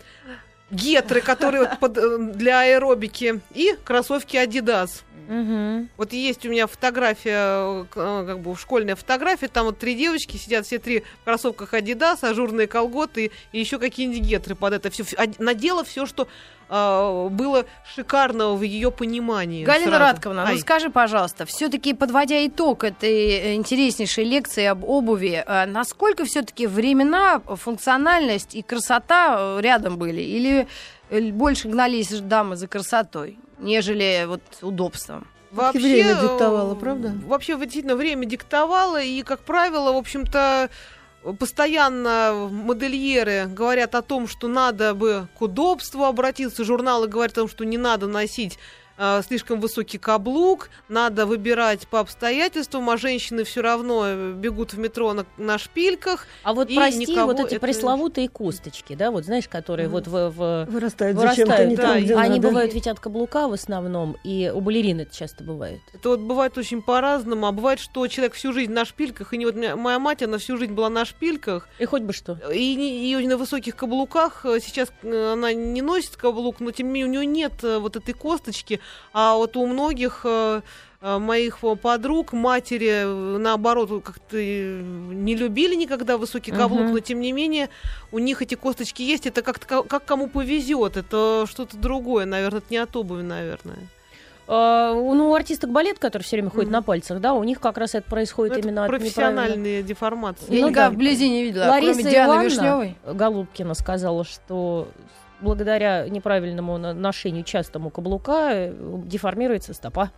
гетры, 0.71 1.21
которые 1.21 1.65
вот 1.65 1.79
под, 1.79 1.99
э, 1.99 2.19
для 2.35 2.61
аэробики, 2.61 3.41
и 3.53 3.77
кроссовки 3.85 4.37
Adidas. 4.37 5.03
Мгм. 5.29 5.89
Вот 5.97 6.13
есть 6.13 6.45
у 6.45 6.51
меня 6.51 6.67
фотография, 6.67 7.39
э, 7.39 7.85
э, 7.95 8.25
как 8.27 8.41
бы 8.41 8.57
школьная 8.57 8.95
фотография, 8.95 9.49
там 9.49 9.67
вот 9.67 9.79
три 9.79 9.95
девочки 9.95 10.37
сидят, 10.37 10.67
все 10.67 10.79
три 10.79 11.03
в 11.21 11.25
кроссовках 11.25 11.73
Adidas, 11.73 12.19
ажурные 12.23 12.67
колготы 12.67 13.31
и 13.53 13.59
еще 13.59 13.79
какие-нибудь 13.79 14.21
гетры 14.21 14.55
под 14.55 14.75
это. 14.75 14.91
Все, 14.91 15.05
надела 15.39 15.85
все, 15.85 16.05
что 16.07 16.29
э, 16.69 17.29
было 17.31 17.67
шикарного 17.95 18.57
в 18.57 18.63
ее 18.63 18.91
понимании. 18.91 19.65
Галина 19.65 19.91
сразу. 19.91 20.03
Радковна, 20.03 20.45
Ай. 20.47 20.55
ну 20.55 20.61
скажи, 20.61 20.91
пожалуйста, 20.91 21.47
все-таки 21.47 21.95
подводя 21.95 22.47
итог 22.47 22.85
этой 22.85 23.31
э, 23.31 23.55
интереснейшей 23.55 24.25
лекции 24.25 24.65
об 24.65 24.85
обуви, 24.85 25.45
э, 25.47 25.67
насколько 25.67 26.25
все-таки 26.25 26.67
времена, 26.67 27.41
функциональность 27.41 28.55
и 28.55 28.63
красота 28.63 29.37
э, 29.39 29.61
рядом 29.61 29.97
были? 29.97 30.21
Или 30.21 30.67
больше 31.11 31.69
гнались 31.69 32.09
дамы 32.09 32.57
за 32.57 32.67
красотой, 32.67 33.39
нежели 33.59 34.25
вот 34.27 34.43
удобством? 34.63 35.27
Вообще, 35.55 35.79
время 35.79 36.15
диктовало, 36.21 36.75
правда? 36.75 37.15
Вообще, 37.27 37.57
действительно, 37.57 37.95
время 37.95 38.27
диктовало, 38.27 39.01
и, 39.01 39.23
как 39.23 39.41
правило, 39.41 39.93
в 39.93 39.97
общем-то, 39.97 40.69
постоянно 41.33 42.49
модельеры 42.51 43.47
говорят 43.47 43.95
о 43.95 44.03
том, 44.03 44.29
что 44.29 44.49
надо 44.49 44.95
бы 44.95 45.29
к 45.37 45.43
удобству 45.43 46.05
обратиться, 46.05 46.65
журналы 46.65 47.09
говорят 47.09 47.33
о 47.33 47.43
том, 47.43 47.49
что 47.49 47.65
не 47.65 47.79
надо 47.79 48.07
носить 48.07 48.59
э, 48.99 49.23
слишком 49.27 49.61
высокий 49.61 49.99
каблук, 49.99 50.71
надо 50.89 51.27
выбирать 51.27 51.87
по 51.89 52.01
обстоятельствам, 52.01 52.89
а 52.91 52.97
женщины 52.97 53.45
все 53.45 53.63
равно 53.63 54.03
э, 54.07 54.33
бегут 54.33 54.73
в 54.73 54.79
метро 54.79 55.13
на, 55.13 55.27
на 55.37 55.59
шпильках. 55.59 56.27
А 56.43 56.53
вот 56.55 56.71
И 56.71 56.77
прости, 56.77 56.99
никого 57.07 57.33
вот 57.33 57.41
эти 57.41 57.55
это- 57.57 57.61
пресловутые 57.61 58.29
косточки, 58.29 58.95
да, 58.95 59.11
вот 59.11 59.25
знаешь, 59.25 59.49
которые 59.49 59.89
вот 59.89 60.07
в, 60.07 60.31
в- 60.31 60.67
вырастают, 60.71 61.19
зачем-то 61.19 61.65
не 61.65 61.77
да, 61.77 61.83
там, 61.95 62.03
где 62.03 62.15
они 62.17 62.37
надо. 62.37 62.49
бывают 62.49 62.75
ведь 62.75 62.87
от 62.87 63.01
каблука 63.01 63.49
в 63.49 63.53
основном, 63.53 64.17
и 64.25 64.51
у 64.55 64.61
балерин 64.61 65.01
это 65.01 65.15
часто 65.15 65.45
бывает. 65.45 65.81
Это 65.93 66.09
вот 66.11 66.21
бывает 66.21 66.57
очень 66.59 66.83
по-разному, 66.83 67.47
а 67.47 67.53
бывает, 67.53 67.81
что 67.81 68.07
человек 68.09 68.35
всю 68.35 68.53
жизнь 68.53 68.73
на 68.73 68.85
шпильках, 68.85 69.33
и 69.33 69.39
не 69.39 69.47
вот 69.47 69.57
моя 69.57 69.99
мать, 69.99 70.23
она 70.23 70.39
всю 70.39 70.57
жизнь 70.57 70.73
была 70.73 70.89
на 70.91 71.05
шпильках, 71.05 71.69
И 71.79 71.85
хоть 71.85 72.03
бы 72.03 72.13
что. 72.13 72.39
И, 72.53 72.75
не- 72.75 73.11
и 73.13 73.27
на 73.27 73.37
высоких 73.37 73.77
каблуках 73.77 74.45
э, 74.45 74.59
сейчас 74.61 74.91
она 75.03 75.53
не 75.53 75.83
носит 75.83 76.17
каблук, 76.17 76.61
но 76.61 76.71
тем 76.71 76.89
не 76.89 76.93
менее 77.03 77.07
у 77.21 77.25
нее 77.25 77.27
нет 77.27 77.63
вот 77.63 77.97
этой 77.97 78.13
косточки. 78.15 78.81
А 79.13 79.35
вот 79.37 79.57
у 79.57 79.67
многих 79.67 80.23
э, 80.25 80.61
э, 81.01 81.19
моих 81.19 81.59
подруг, 81.83 82.33
матери, 82.33 82.89
э, 83.05 83.39
наоборот, 83.39 83.91
как-то 84.05 84.37
не 84.37 85.35
любили 85.37 85.75
никогда 85.75 86.17
высокий 86.19 86.51
каблук, 86.51 86.83
Мгм. 86.83 86.93
но 86.93 87.01
тем 87.01 87.21
не 87.21 87.33
менее 87.33 87.69
у 88.13 88.19
них 88.19 88.41
эти 88.43 88.55
косточки 88.55 89.03
есть. 89.03 89.27
Это 89.27 89.43
как-то 89.43 89.67
ка- 89.67 89.83
как 89.83 90.05
кому 90.05 90.29
повезет. 90.29 90.97
Это 90.97 91.45
что-то 91.49 91.77
другое, 91.77 92.25
наверное, 92.27 92.59
это 92.59 92.67
не 92.71 92.79
от 92.79 92.95
обуви, 92.97 93.23
наверное. 93.23 93.77
У- 94.47 95.15
ну, 95.15 95.31
у 95.31 95.35
артисток 95.35 95.71
балет, 95.71 95.99
которые 95.99 96.25
все 96.25 96.37
время 96.37 96.51
ходят 96.51 96.67
Мгм. 96.67 96.73
на 96.73 96.83
пальцах, 96.83 97.19
да, 97.21 97.33
у 97.33 97.43
них 97.45 97.61
как 97.61 97.79
раз 97.79 97.95
это 97.95 98.09
происходит 98.11 98.53
Ну, 98.53 98.59
это 98.59 98.69
именно 98.69 98.85
от 98.85 98.91
профессиональные 98.91 99.83
деформации. 99.83 100.55
Я 100.55 100.61
Ну 100.61 100.69
никогда 100.69 100.91
да. 100.91 100.95
вблизи 100.95 101.31
не 101.31 101.45
видела, 101.45 101.65
Лариса 101.65 101.95
кроме 101.95 102.11
Дианы 102.11 102.27
Ивановна 102.29 102.49
Вишневой. 102.49 102.97
Голубкина 103.07 103.73
сказала, 103.75 104.25
что 104.25 104.89
благодаря 105.41 106.09
неправильному 106.09 106.79
ношению 106.79 107.45
частому 107.45 107.91
каблука 107.91 108.51
э, 108.53 108.75
деформируется 109.05 109.75
стопа. 109.75 110.11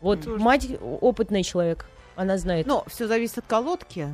Вот 0.00 0.22
Тоже. 0.24 0.42
мать 0.42 0.68
опытный 1.00 1.42
человек. 1.42 1.86
Она 2.16 2.36
знает. 2.38 2.66
Но 2.66 2.84
все 2.88 3.06
зависит 3.06 3.38
от 3.38 3.46
колодки, 3.46 4.08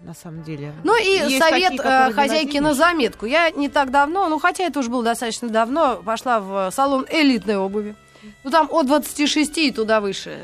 на 0.00 0.14
самом 0.14 0.42
деле. 0.42 0.72
Ну 0.84 0.96
и 0.96 1.30
Есть 1.30 1.38
совет 1.38 1.76
такие, 1.76 2.08
э, 2.08 2.12
хозяйки 2.12 2.58
на 2.58 2.74
заметку. 2.74 3.26
Я 3.26 3.50
не 3.50 3.68
так 3.68 3.90
давно, 3.90 4.28
ну 4.28 4.38
хотя 4.38 4.64
это 4.64 4.80
уже 4.80 4.90
было 4.90 5.02
достаточно 5.02 5.48
давно, 5.48 6.02
пошла 6.04 6.40
в 6.40 6.70
салон 6.72 7.06
элитной 7.10 7.56
обуви. 7.56 7.94
Ну 8.44 8.50
там 8.50 8.68
от 8.70 8.86
26 8.86 9.58
и 9.58 9.70
туда 9.70 10.00
выше, 10.00 10.38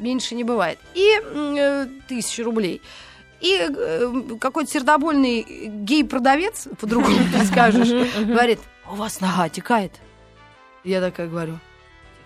меньше 0.00 0.34
не 0.34 0.44
бывает. 0.44 0.78
И 0.94 1.20
э, 1.22 1.86
тысячи 2.08 2.40
рублей. 2.40 2.80
И 3.40 3.68
э, 3.68 4.12
какой-то 4.40 4.70
сердобольный 4.70 5.68
гей-продавец, 5.68 6.68
по-другому 6.80 7.16
не 7.18 7.44
скажешь, 7.44 7.90
говорит, 8.26 8.58
у 8.90 8.94
вас 8.96 9.20
нога 9.20 9.48
текает. 9.48 9.92
Я 10.84 11.00
такая 11.00 11.26
говорю, 11.28 11.58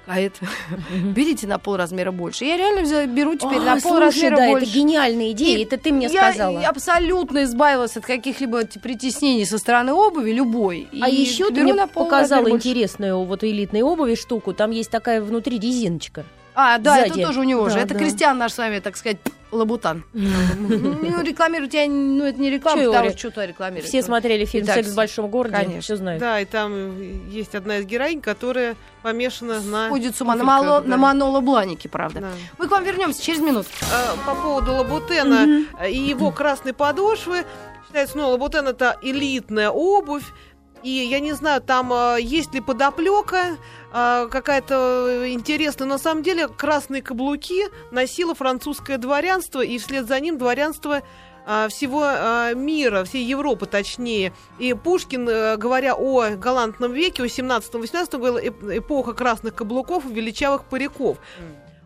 текает. 0.04 0.34
Берите 1.02 1.46
на 1.46 1.58
полразмера 1.58 2.10
больше. 2.12 2.44
Я 2.44 2.56
реально 2.56 2.80
взя- 2.86 3.06
беру 3.06 3.34
теперь 3.36 3.58
А, 3.58 3.74
на 3.74 3.80
слушай, 3.80 3.94
полразмера 3.94 4.36
да, 4.36 4.48
больше. 4.48 4.66
это 4.66 4.74
гениальная 4.76 5.30
идея, 5.32 5.58
И 5.58 5.62
это 5.64 5.76
ты 5.78 5.92
мне 5.92 6.06
я 6.08 6.32
сказала. 6.32 6.60
абсолютно 6.66 7.44
избавилась 7.44 7.96
от 7.96 8.04
каких-либо 8.04 8.64
притеснений 8.82 9.44
со 9.46 9.58
стороны 9.58 9.92
обуви 9.92 10.32
любой. 10.32 10.88
А 11.00 11.08
И 11.08 11.14
еще 11.14 11.50
ты 11.50 11.62
мне 11.62 11.74
пол 11.74 12.04
показала 12.04 12.42
размера 12.42 12.50
больше. 12.50 12.68
интересную 12.68 13.24
вот 13.24 13.44
элитной 13.44 13.82
обуви 13.82 14.14
штуку. 14.14 14.52
Там 14.52 14.70
есть 14.70 14.90
такая 14.90 15.20
внутри 15.22 15.58
резиночка. 15.58 16.24
А, 16.54 16.76
да, 16.78 16.96
сзади. 16.96 17.20
это 17.20 17.26
тоже 17.28 17.40
у 17.40 17.44
него 17.44 17.64
Да, 17.64 17.70
же. 17.70 17.78
Это 17.78 17.94
да. 17.94 18.00
Кристиан 18.00 18.36
наш 18.38 18.52
с 18.52 18.58
вами, 18.58 18.80
так 18.80 18.96
сказать, 18.96 19.16
лабутан. 19.52 20.04
Ну, 20.12 21.22
рекламируют 21.22 21.74
я, 21.74 21.86
ну, 21.86 22.24
это 22.24 22.40
не 22.40 22.50
реклама, 22.50 22.84
потому 22.84 23.10
что 23.10 23.18
что-то 23.18 23.44
рекламируют. 23.44 23.86
Все 23.86 24.02
смотрели 24.02 24.44
фильм 24.44 24.66
«Секс 24.66 24.88
в 24.88 24.96
большом 24.96 25.28
городе», 25.30 25.54
конечно. 25.54 25.80
все 25.80 25.96
знают. 25.96 26.20
Да, 26.20 26.40
и 26.40 26.44
там 26.44 27.00
есть 27.28 27.54
одна 27.54 27.78
из 27.78 27.86
героинь, 27.86 28.20
которая 28.20 28.74
помешана 29.02 29.60
на... 29.60 29.88
Ходит 29.88 30.16
с 30.16 30.20
ума 30.22 30.34
на, 30.34 30.44
мало, 30.44 30.80
да. 30.80 30.88
на 30.88 30.96
Манола 30.96 31.40
Бланике, 31.40 31.88
правда. 31.88 32.20
Да. 32.20 32.28
Мы 32.58 32.68
к 32.68 32.70
вам 32.70 32.84
вернемся 32.84 33.22
через 33.22 33.40
минуту. 33.40 33.68
А, 33.92 34.16
по 34.26 34.34
поводу 34.34 34.72
Лабутена 34.72 35.66
и 35.86 35.98
его 35.98 36.30
красной 36.30 36.72
подошвы. 36.72 37.44
Считается, 37.86 38.16
ну, 38.16 38.30
Лабутен 38.30 38.66
это 38.68 38.98
элитная 39.02 39.70
обувь. 39.70 40.24
И 40.82 40.90
я 40.90 41.20
не 41.20 41.32
знаю, 41.32 41.60
там 41.60 41.92
а, 41.92 42.16
есть 42.16 42.52
ли 42.54 42.60
подоплека 42.60 43.56
а, 43.92 44.26
какая-то 44.26 45.24
интересная. 45.32 45.86
Но 45.86 45.94
на 45.94 45.98
самом 45.98 46.22
деле 46.22 46.48
красные 46.48 47.02
каблуки 47.02 47.68
носило 47.90 48.34
французское 48.34 48.98
дворянство, 48.98 49.60
и 49.60 49.78
вслед 49.78 50.06
за 50.06 50.18
ним 50.18 50.38
дворянство 50.38 51.02
а, 51.46 51.68
всего 51.68 52.02
а, 52.04 52.54
мира, 52.54 53.04
всей 53.04 53.24
Европы 53.24 53.66
точнее. 53.66 54.32
И 54.58 54.74
Пушкин, 54.74 55.28
э, 55.28 55.56
говоря 55.56 55.94
о 55.94 56.30
галантном 56.30 56.92
веке, 56.92 57.22
о 57.22 57.26
17-18, 57.26 58.18
говорил 58.18 58.38
«Эп- 58.38 58.64
эпоха 58.64 59.12
красных 59.12 59.54
каблуков 59.54 60.04
и 60.06 60.12
величавых 60.12 60.64
париков. 60.64 61.18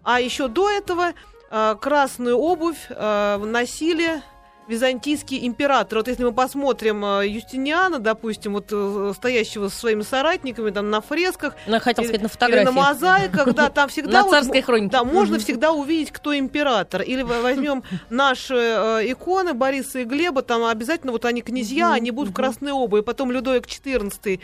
А 0.03 0.21
еще 0.21 0.49
до 0.49 0.71
этого 0.71 1.13
э, 1.51 1.77
красную 1.81 2.37
обувь 2.39 2.87
э, 2.89 3.37
носили 3.39 4.23
византийские 4.69 5.47
императоры. 5.47 6.01
Вот 6.01 6.09
если 6.09 6.25
мы 6.25 6.33
посмотрим 6.33 7.05
э, 7.05 7.29
Юстиниана, 7.29 7.99
допустим, 7.99 8.55
вот 8.55 8.67
э, 8.73 9.13
стоящего 9.15 9.69
со 9.69 9.77
своими 9.79 10.03
соратниками 10.03 10.71
там 10.71 10.91
на 10.91 11.01
фресках 11.01 11.55
Ну, 11.67 11.79
хотел 11.81 12.05
сказать, 12.05 12.21
на 12.23 12.27
или 12.27 12.33
фотографии. 12.33 12.65
на 12.65 12.73
мозаиках, 12.73 13.55
да, 13.55 13.71
там 13.71 13.89
всегда 13.91 14.23
На 14.25 14.29
царской 14.31 14.63
хронике. 14.63 14.91
Да, 14.91 15.05
можно 15.05 15.39
всегда 15.39 15.73
увидеть, 15.73 16.11
кто 16.11 16.37
император. 16.37 17.03
Или 17.03 17.23
во- 17.23 17.43
возьмем 17.43 17.83
наши 18.11 18.55
э, 18.55 19.11
иконы 19.13 19.55
Бориса 19.55 20.01
и 20.01 20.05
Глеба, 20.05 20.43
там 20.43 20.65
обязательно 20.65 21.13
вот 21.13 21.25
они 21.25 21.43
князья, 21.43 21.93
они 21.93 22.11
будут 22.11 22.31
в 22.33 22.35
красной 22.35 22.73
обуви. 22.73 23.03
Потом 23.03 23.31
Людовик 23.31 23.67
XIV, 23.67 24.41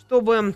чтобы 0.00 0.54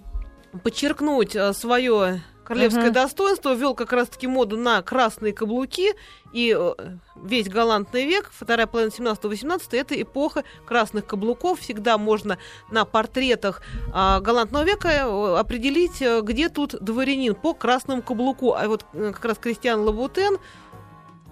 подчеркнуть 0.62 1.36
свое 1.56 2.20
королевское 2.50 2.86
Мгм. 2.86 2.92
достоинство, 2.94 3.54
ввел 3.54 3.74
как 3.76 3.92
раз-таки 3.92 4.26
моду 4.26 4.56
на 4.56 4.82
красные 4.82 5.32
каблуки. 5.32 5.94
И 6.32 6.52
э, 6.58 6.74
весь 7.14 7.48
галантный 7.48 8.06
век, 8.06 8.32
вторая 8.36 8.66
половина 8.66 8.90
17-18, 8.90 9.60
это 9.70 10.02
эпоха 10.02 10.42
красных 10.66 11.06
каблуков. 11.06 11.60
Всегда 11.60 11.96
можно 11.96 12.38
на 12.68 12.84
портретах 12.84 13.62
а, 13.92 14.18
галантного 14.18 14.64
века 14.64 14.88
э, 14.88 15.38
определить, 15.38 16.02
э, 16.02 16.22
где 16.22 16.48
тут 16.48 16.74
дворянин 16.80 17.36
по 17.36 17.54
красному 17.54 18.02
каблуку. 18.02 18.54
А 18.54 18.66
вот 18.66 18.84
как 18.92 19.24
раз 19.24 19.38
Кристиан 19.38 19.82
Лабутен... 19.82 20.38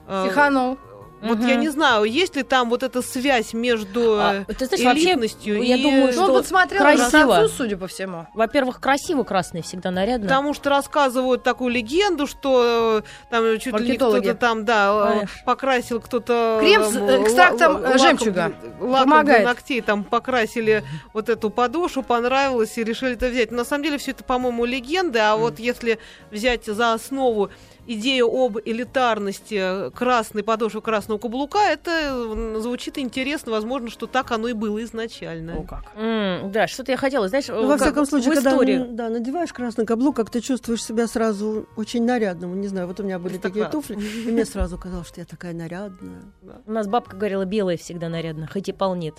э, 0.07 0.88
Тиханул. 1.21 1.37
Вот 1.37 1.49
я 1.49 1.57
не 1.57 1.69
знаю, 1.69 2.05
есть 2.05 2.37
ли 2.37 2.43
там 2.43 2.71
вот 2.71 2.83
эта 2.83 3.03
связь 3.03 3.53
между 3.53 4.19
А, 4.19 4.45
э, 4.47 4.55
ты 4.55 4.67
знаешь, 4.67 4.85
вообще, 4.85 5.11
элитностью 5.11 5.63
я 5.63 5.77
и... 5.77 5.83
думаю, 5.83 6.13
Ну, 6.15 6.23
он 6.23 6.29
что 6.29 6.35
подсмотрел 6.35 6.81
красиво. 6.81 7.35
француз, 7.35 7.57
судя 7.57 7.77
по 7.77 7.87
всему. 7.87 8.27
Во-первых, 8.35 8.81
красиво 8.81 9.25
красный 9.25 9.63
всегда 9.63 9.91
нарядно. 9.91 10.27
Потому 10.27 10.55
что 10.55 10.71
рассказывают 10.71 11.43
такую 11.43 11.71
легенду, 11.71 12.27
что 12.27 13.03
э, 13.03 13.31
там 13.31 13.59
чуть 13.59 13.79
ли 13.81 13.97
кто-то 13.97 14.35
там, 14.35 14.65
да, 14.65 15.09
э, 15.09 15.13
Конечно. 15.13 15.43
покрасил 15.45 16.01
кто-то... 16.01 16.59
Крем 16.61 16.85
с, 16.85 16.97
экстрактом, 16.97 17.99
жемчуга. 17.99 18.53
Лаком 18.81 19.11
Помогает. 19.11 19.41
для 19.41 19.49
ногтей 19.49 19.81
там 19.81 20.05
покрасили 20.05 20.85
вот 21.15 21.29
эту 21.29 21.51
подошву, 21.51 22.03
понравилось 22.03 22.77
и 22.79 22.85
решили 22.85 23.13
это 23.15 23.29
взять. 23.29 23.51
Но 23.51 23.59
на 23.59 23.65
самом 23.65 23.85
деле 23.85 23.99
все 23.99 24.13
это, 24.13 24.25
по-моему, 24.25 24.65
легенды, 24.65 25.19
а 25.19 25.37
вот 25.37 25.59
если 25.59 25.99
взять 26.31 26.67
за 26.67 26.93
основу 26.93 27.51
идею 27.87 28.29
об 28.31 28.59
элитарности 29.09 29.91
красной 29.91 30.43
подошвы 30.43 30.83
красного 30.83 31.19
каблука, 31.19 31.59
это 31.59 32.61
звучит 32.61 32.99
интересно, 32.99 33.53
возможно, 33.53 33.89
что 33.91 34.07
так 34.07 34.31
оно 34.31 34.49
и 34.49 34.53
было 34.53 34.83
изначально. 34.85 35.65
как. 35.65 35.85
М, 35.97 36.53
да, 36.53 36.67
что-то 36.67 36.93
я 36.93 36.99
хотела, 36.99 37.29
знаешь, 37.29 37.49
Ну, 37.49 37.67
во 37.67 37.73
как 37.79 37.83
всяком 37.83 38.07
случае, 38.07 38.33
в 38.33 38.35
когда 38.35 38.85
да, 38.91 39.09
надеваешь 39.09 39.53
красный 39.53 39.87
каблук, 39.87 40.17
как 40.17 40.31
ты 40.31 40.41
чувствуешь 40.41 40.85
себя 40.85 41.07
сразу 41.07 41.67
очень 41.77 42.05
нарядным. 42.05 42.61
Не 42.61 42.69
знаю, 42.69 42.87
вот 42.89 43.01
у 43.01 43.03
меня 43.03 43.19
были 43.19 43.39
такие 43.39 43.65
туфли, 43.67 43.95
и 43.95 44.31
мне 44.31 44.45
сразу 44.45 44.77
казалось, 44.79 45.09
что 45.09 45.21
я 45.21 45.27
такая 45.27 45.55
нарядная. 45.55 46.23
У 46.67 46.73
нас 46.73 46.87
бабка 46.87 47.17
говорила, 47.17 47.45
белая 47.45 47.77
всегда 47.79 48.09
нарядно, 48.09 48.47
хоть 48.53 48.68
и 48.69 48.73
полнет. 48.73 49.17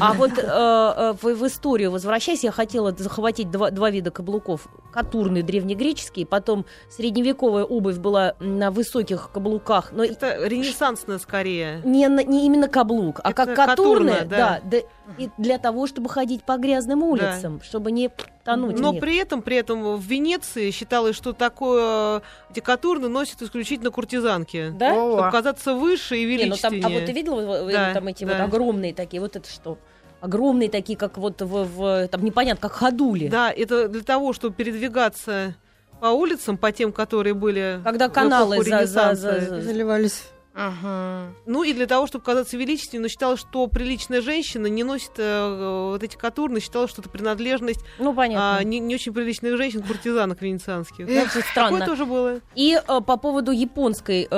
А 0.00 0.12
вот 0.14 0.32
э, 0.38 0.42
э, 0.42 1.14
в, 1.20 1.22
в 1.22 1.46
историю 1.46 1.90
возвращаясь, 1.90 2.44
я 2.44 2.50
хотела 2.52 2.92
захватить 2.92 3.50
два, 3.50 3.70
два 3.70 3.90
вида 3.90 4.10
каблуков. 4.10 4.68
Катурный 4.92 5.42
древнегреческий, 5.42 6.24
потом 6.24 6.64
средневековая 6.88 7.64
обувь 7.64 7.96
была 7.98 8.34
на 8.40 8.70
высоких 8.70 9.30
каблуках, 9.32 9.92
но 9.92 10.04
Это 10.04 10.46
ренессансное 10.46 11.18
скорее. 11.18 11.80
не, 11.84 12.06
не 12.24 12.46
именно 12.46 12.68
каблук, 12.68 13.20
а 13.22 13.30
Это 13.30 13.44
как 13.46 13.56
катурная, 13.56 14.20
катурная, 14.20 14.24
да. 14.24 14.60
да, 14.64 14.78
да, 14.80 14.86
и 15.18 15.28
для 15.38 15.58
того, 15.58 15.86
чтобы 15.86 16.08
ходить 16.08 16.44
по 16.44 16.56
грязным 16.56 17.02
улицам, 17.02 17.60
чтобы 17.62 17.92
не 17.92 18.10
тонуть 18.44 18.78
Но 18.78 18.90
в 18.90 18.92
них. 18.94 19.00
при 19.00 19.16
этом, 19.18 19.42
при 19.42 19.56
этом 19.56 19.96
в 19.96 20.02
Венеции 20.02 20.70
считалось, 20.70 21.16
что 21.16 21.32
такое 21.32 22.22
эти 22.50 22.60
катурны 22.60 23.08
носят 23.08 23.42
исключительно 23.42 23.90
куртизанки. 23.90 24.70
Да? 24.70 24.92
Чтобы 24.94 25.30
казаться 25.30 25.74
выше 25.74 26.16
и 26.16 26.24
Не, 26.36 26.46
ну 26.46 26.56
там, 26.56 26.72
величественнее. 26.72 26.86
а 26.86 27.00
вот 27.00 27.06
ты 27.06 27.12
видела 27.12 27.70
Да, 27.70 27.92
там 27.94 28.06
эти 28.06 28.24
да. 28.24 28.32
вот 28.34 28.40
огромные 28.42 28.85
такие, 28.92 29.20
вот 29.20 29.36
это 29.36 29.48
что? 29.48 29.78
Огромные 30.20 30.68
такие, 30.70 30.98
как 30.98 31.18
вот 31.18 31.42
в, 31.42 31.64
в- 31.64 32.08
там 32.08 32.24
непонятно, 32.24 32.68
как 32.68 32.78
ходули. 32.78 33.28
Да, 33.28 33.52
это 33.52 33.88
для 33.88 34.02
того, 34.02 34.32
чтобы 34.32 34.54
передвигаться 34.56 35.54
по 36.00 36.06
улицам, 36.06 36.56
по 36.56 36.72
тем, 36.72 36.92
которые 36.92 37.34
были 37.34 37.80
Когда 37.84 38.08
каналы 38.08 38.56
за, 38.62 38.86
за- 39.14 39.40
за- 39.40 39.60
Заливались. 39.62 40.24
Ага. 40.58 41.34
Ну 41.44 41.64
и 41.64 41.74
для 41.74 41.86
того, 41.86 42.06
чтобы 42.06 42.24
казаться 42.24 42.56
величественной, 42.56 43.02
но 43.02 43.08
считалось, 43.08 43.40
что 43.40 43.66
приличная 43.66 44.22
женщина 44.22 44.66
не 44.68 44.84
носит 44.84 45.10
э, 45.18 45.88
вот 45.92 46.02
эти 46.02 46.16
катурны, 46.16 46.60
считалось, 46.60 46.90
что 46.90 47.02
это 47.02 47.10
принадлежность 47.10 47.80
Ну, 47.98 48.14
понятно. 48.14 48.56
а, 48.56 48.62
не, 48.64 48.78
не 48.78 48.94
очень 48.94 49.12
приличных 49.12 49.54
женщин, 49.58 49.82
куртизанок 49.82 50.40
венецианских. 50.40 51.06
Ну, 51.06 51.12
это 51.12 51.40
странно. 51.42 51.80
Такое 51.80 51.86
тоже 51.86 52.06
было. 52.06 52.40
И 52.54 52.74
э, 52.74 53.00
по 53.02 53.18
поводу 53.18 53.52
японской 53.52 54.26
э, 54.30 54.34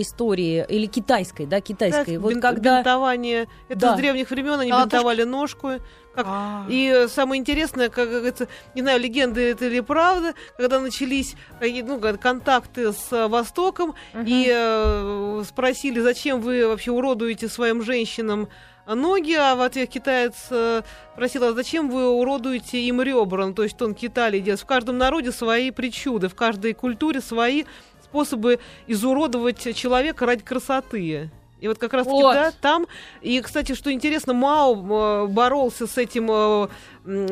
истории, 0.00 0.66
или 0.68 0.86
китайской, 0.86 1.46
да, 1.46 1.60
китайской, 1.60 2.16
Да, 2.16 2.20
вот 2.20 2.32
бин- 2.32 2.40
когда... 2.40 2.78
Бинтование. 2.78 3.46
Это 3.68 3.78
Да. 3.78 3.94
с 3.94 3.96
древних 3.98 4.30
времен 4.30 4.58
они 4.58 4.70
Колотушка. 4.70 4.96
бинтовали 4.96 5.22
ножку. 5.22 5.70
Как 6.14 6.26
А. 6.28 6.66
И 6.68 6.86
э, 6.94 7.08
самое 7.08 7.40
интересное, 7.40 7.88
как 7.88 8.08
говорится, 8.10 8.48
не 8.74 8.82
знаю, 8.82 9.00
легенда 9.00 9.40
это 9.40 9.66
или 9.66 9.80
правда, 9.80 10.34
когда 10.56 10.78
начались 10.80 11.34
какие- 11.58 11.82
ну, 11.82 11.98
контакты 12.18 12.92
с 12.92 13.12
э, 13.12 13.28
Востоком 13.28 13.94
и 14.26 14.50
э, 14.52 15.42
спросили, 15.48 16.00
зачем 16.00 16.40
вы 16.40 16.66
вообще 16.68 16.90
уродуете 16.90 17.48
своим 17.48 17.82
женщинам 17.82 18.48
ноги, 18.86 19.32
а 19.32 19.54
в 19.54 19.62
ответ 19.62 19.88
китаец 19.88 20.34
э, 20.50 20.82
спросил, 21.14 21.44
а 21.44 21.52
зачем 21.52 21.88
вы 21.88 22.08
уродуете 22.08 22.80
им 22.80 23.00
ребра? 23.00 23.46
Ну, 23.46 23.54
то 23.54 23.62
есть 23.62 23.80
он 23.80 23.96
Италии 23.98 24.40
делает. 24.40 24.60
В 24.60 24.66
каждом 24.66 24.98
народе 24.98 25.32
свои 25.32 25.70
причуды, 25.70 26.28
в 26.28 26.34
каждой 26.34 26.74
культуре 26.74 27.20
свои 27.20 27.64
способы 28.02 28.58
изуродовать 28.86 29.74
человека 29.74 30.26
ради 30.26 30.42
красоты. 30.42 31.30
И 31.62 31.68
вот 31.68 31.78
как 31.78 31.92
раз 31.92 32.04
таки, 32.06 32.20
Вот. 32.20 32.34
да, 32.34 32.52
там. 32.60 32.86
И, 33.20 33.40
кстати, 33.40 33.74
что 33.74 33.92
интересно, 33.92 34.34
Мао 34.34 34.74
э, 34.74 35.26
боролся 35.28 35.86
с 35.86 35.96
этим, 35.96 36.28
э, 36.28 36.68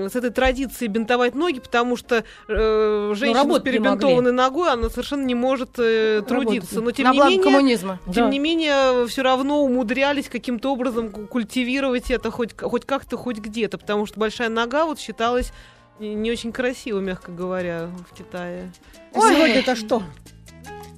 с 0.09 0.14
этой 0.14 0.31
традицией 0.31 0.88
бинтовать 0.88 1.35
ноги, 1.35 1.59
потому 1.59 1.97
что 1.97 2.23
э, 2.47 3.12
женщина 3.16 3.43
с 3.43 3.47
Ну, 3.47 3.57
не 3.57 3.61
перебинтованной 3.61 4.31
ногой, 4.33 4.71
она 4.73 4.88
совершенно 4.88 5.25
не 5.25 5.35
может 5.35 5.71
э, 5.79 6.23
трудиться. 6.29 6.81
Но 6.81 6.93
тем 6.93 7.07
На 7.09 7.12
не 7.12 7.19
менее, 7.19 7.43
коммунизма. 7.43 7.99
тем 8.05 8.27
Да. 8.27 8.29
не 8.31 8.38
менее, 8.38 9.07
все 9.09 9.23
равно 9.23 9.64
умудрялись 9.64 10.29
каким-то 10.29 10.73
образом 10.73 11.11
ку- 11.11 11.27
культивировать 11.27 12.11
это 12.12 12.31
хоть, 12.31 12.57
хоть 12.57 12.87
как-то, 12.87 13.16
хоть 13.16 13.38
где-то, 13.38 13.79
потому 13.79 14.07
что 14.07 14.21
большая 14.21 14.49
нога 14.49 14.85
вот 14.87 15.01
считалась 15.01 15.53
не 15.99 16.31
очень 16.31 16.53
красиво, 16.53 17.01
мягко 17.01 17.33
говоря, 17.33 17.89
в 18.11 18.16
Китае. 18.16 18.72
А 19.12 19.18
сегодня 19.20 19.57
это 19.59 19.74
что? 19.74 20.03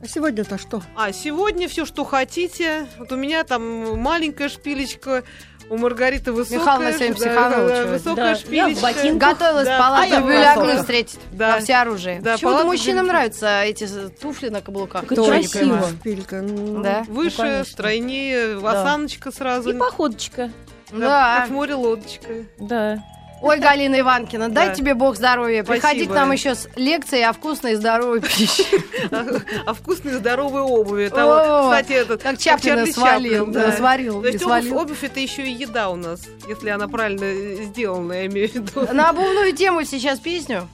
А 0.02 0.06
сегодня-то 0.08 0.58
что? 0.58 0.82
А 0.96 1.12
сегодня 1.12 1.68
все, 1.68 1.86
что 1.86 2.04
хотите. 2.04 2.86
Вот 2.98 3.12
у 3.12 3.16
меня 3.16 3.44
там 3.44 3.98
маленькая 4.00 4.48
шпилечка, 4.48 5.22
у 5.70 5.76
Маргариты 5.76 6.32
высокая. 6.32 6.58
Михайловна 6.58 6.92
сегодня 6.92 7.14
психанула, 7.14 7.68
да, 7.68 7.84
высокая 7.86 8.14
Да, 8.16 8.28
я 8.30 8.34
в 8.34 8.38
шпилечка. 8.40 9.14
Готовилась 9.14 9.66
Да. 9.68 9.76
в 9.76 9.80
палату 9.80 10.14
А 10.16 10.22
кроссовках. 10.22 10.80
встретить 10.80 11.20
Да. 11.30 11.54
во 11.54 11.60
всеоружии. 11.60 12.18
Да, 12.20 12.32
Почему-то 12.32 12.64
мужчинам 12.64 13.04
для- 13.04 13.12
нравятся 13.12 13.62
эти 13.62 13.88
туфли 14.20 14.48
на 14.48 14.60
каблуках. 14.60 15.08
Не 15.08 15.16
красиво. 15.16 15.88
Шпилька. 15.88 16.42
ну, 16.42 16.82
Да? 16.82 17.04
Выше, 17.08 17.36
Ну, 17.38 17.42
конечно. 17.44 17.72
стройнее, 17.72 18.58
Да. 18.60 18.70
осаночка 18.82 19.30
сразу. 19.30 19.70
И 19.70 19.78
походочка. 19.78 20.50
Да, 20.90 20.98
Да. 20.98 21.40
Как 21.42 21.50
море 21.50 21.74
лодочка. 21.74 22.28
Да. 22.58 23.02
Ой, 23.42 23.58
Галина 23.58 23.98
Иванкина, 24.00 24.48
дай 24.48 24.68
Да. 24.68 24.74
тебе 24.74 24.94
Бог 24.94 25.16
здоровья. 25.16 25.64
Приходи 25.64 26.00
к 26.00 26.04
Спасибо. 26.04 26.14
нам 26.14 26.30
еще 26.30 26.54
с 26.54 26.68
лекцией 26.76 27.24
о 27.26 27.32
вкусной 27.32 27.72
и 27.72 27.74
здоровой 27.74 28.20
пище. 28.20 28.64
А, 29.10 29.24
а 29.66 29.74
вкусные 29.74 30.16
здоровые 30.18 30.62
обуви. 30.62 31.10
О, 31.12 31.64
кстати, 31.70 31.92
этот, 31.92 32.22
Как 32.22 32.38
Чаплина 32.38 32.86
свалил, 32.86 33.52
сварил 33.76 34.22
То 34.22 34.28
и 34.28 34.32
есть 34.32 34.44
свалил. 34.44 34.78
обувь, 34.78 35.02
это 35.02 35.18
еще 35.18 35.42
и 35.44 35.50
еда 35.52 35.90
у 35.90 35.96
нас, 35.96 36.22
если 36.48 36.70
она 36.70 36.86
правильно 36.86 37.24
э, 37.24 37.64
сделана, 37.64 38.12
я 38.12 38.26
имею 38.26 38.48
в 38.48 38.54
виду. 38.54 38.86
На 38.92 39.10
обувную 39.10 39.52
тему 39.54 39.84
сейчас 39.84 40.20
песню. 40.20 40.68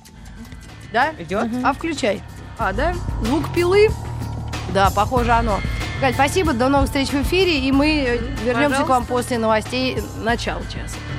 Да? 0.92 1.14
Идет? 1.18 1.48
А 1.64 1.72
включай. 1.72 2.20
А, 2.58 2.72
да? 2.72 2.94
Звук 3.24 3.52
пилы? 3.54 3.88
Да, 4.74 4.90
похоже 4.94 5.32
оно. 5.32 5.58
Галь, 6.02 6.12
спасибо, 6.14 6.52
до 6.52 6.68
новых 6.68 6.86
встреч 6.88 7.08
в 7.08 7.22
эфире, 7.22 7.60
и 7.60 7.72
мы 7.72 8.04
э, 8.06 8.18
вернемся 8.44 8.84
к 8.84 8.88
вам 8.88 9.02
Пожалуйста. 9.04 9.12
после 9.14 9.38
новостей 9.38 9.98
начала 10.22 10.62
часа. 10.64 10.96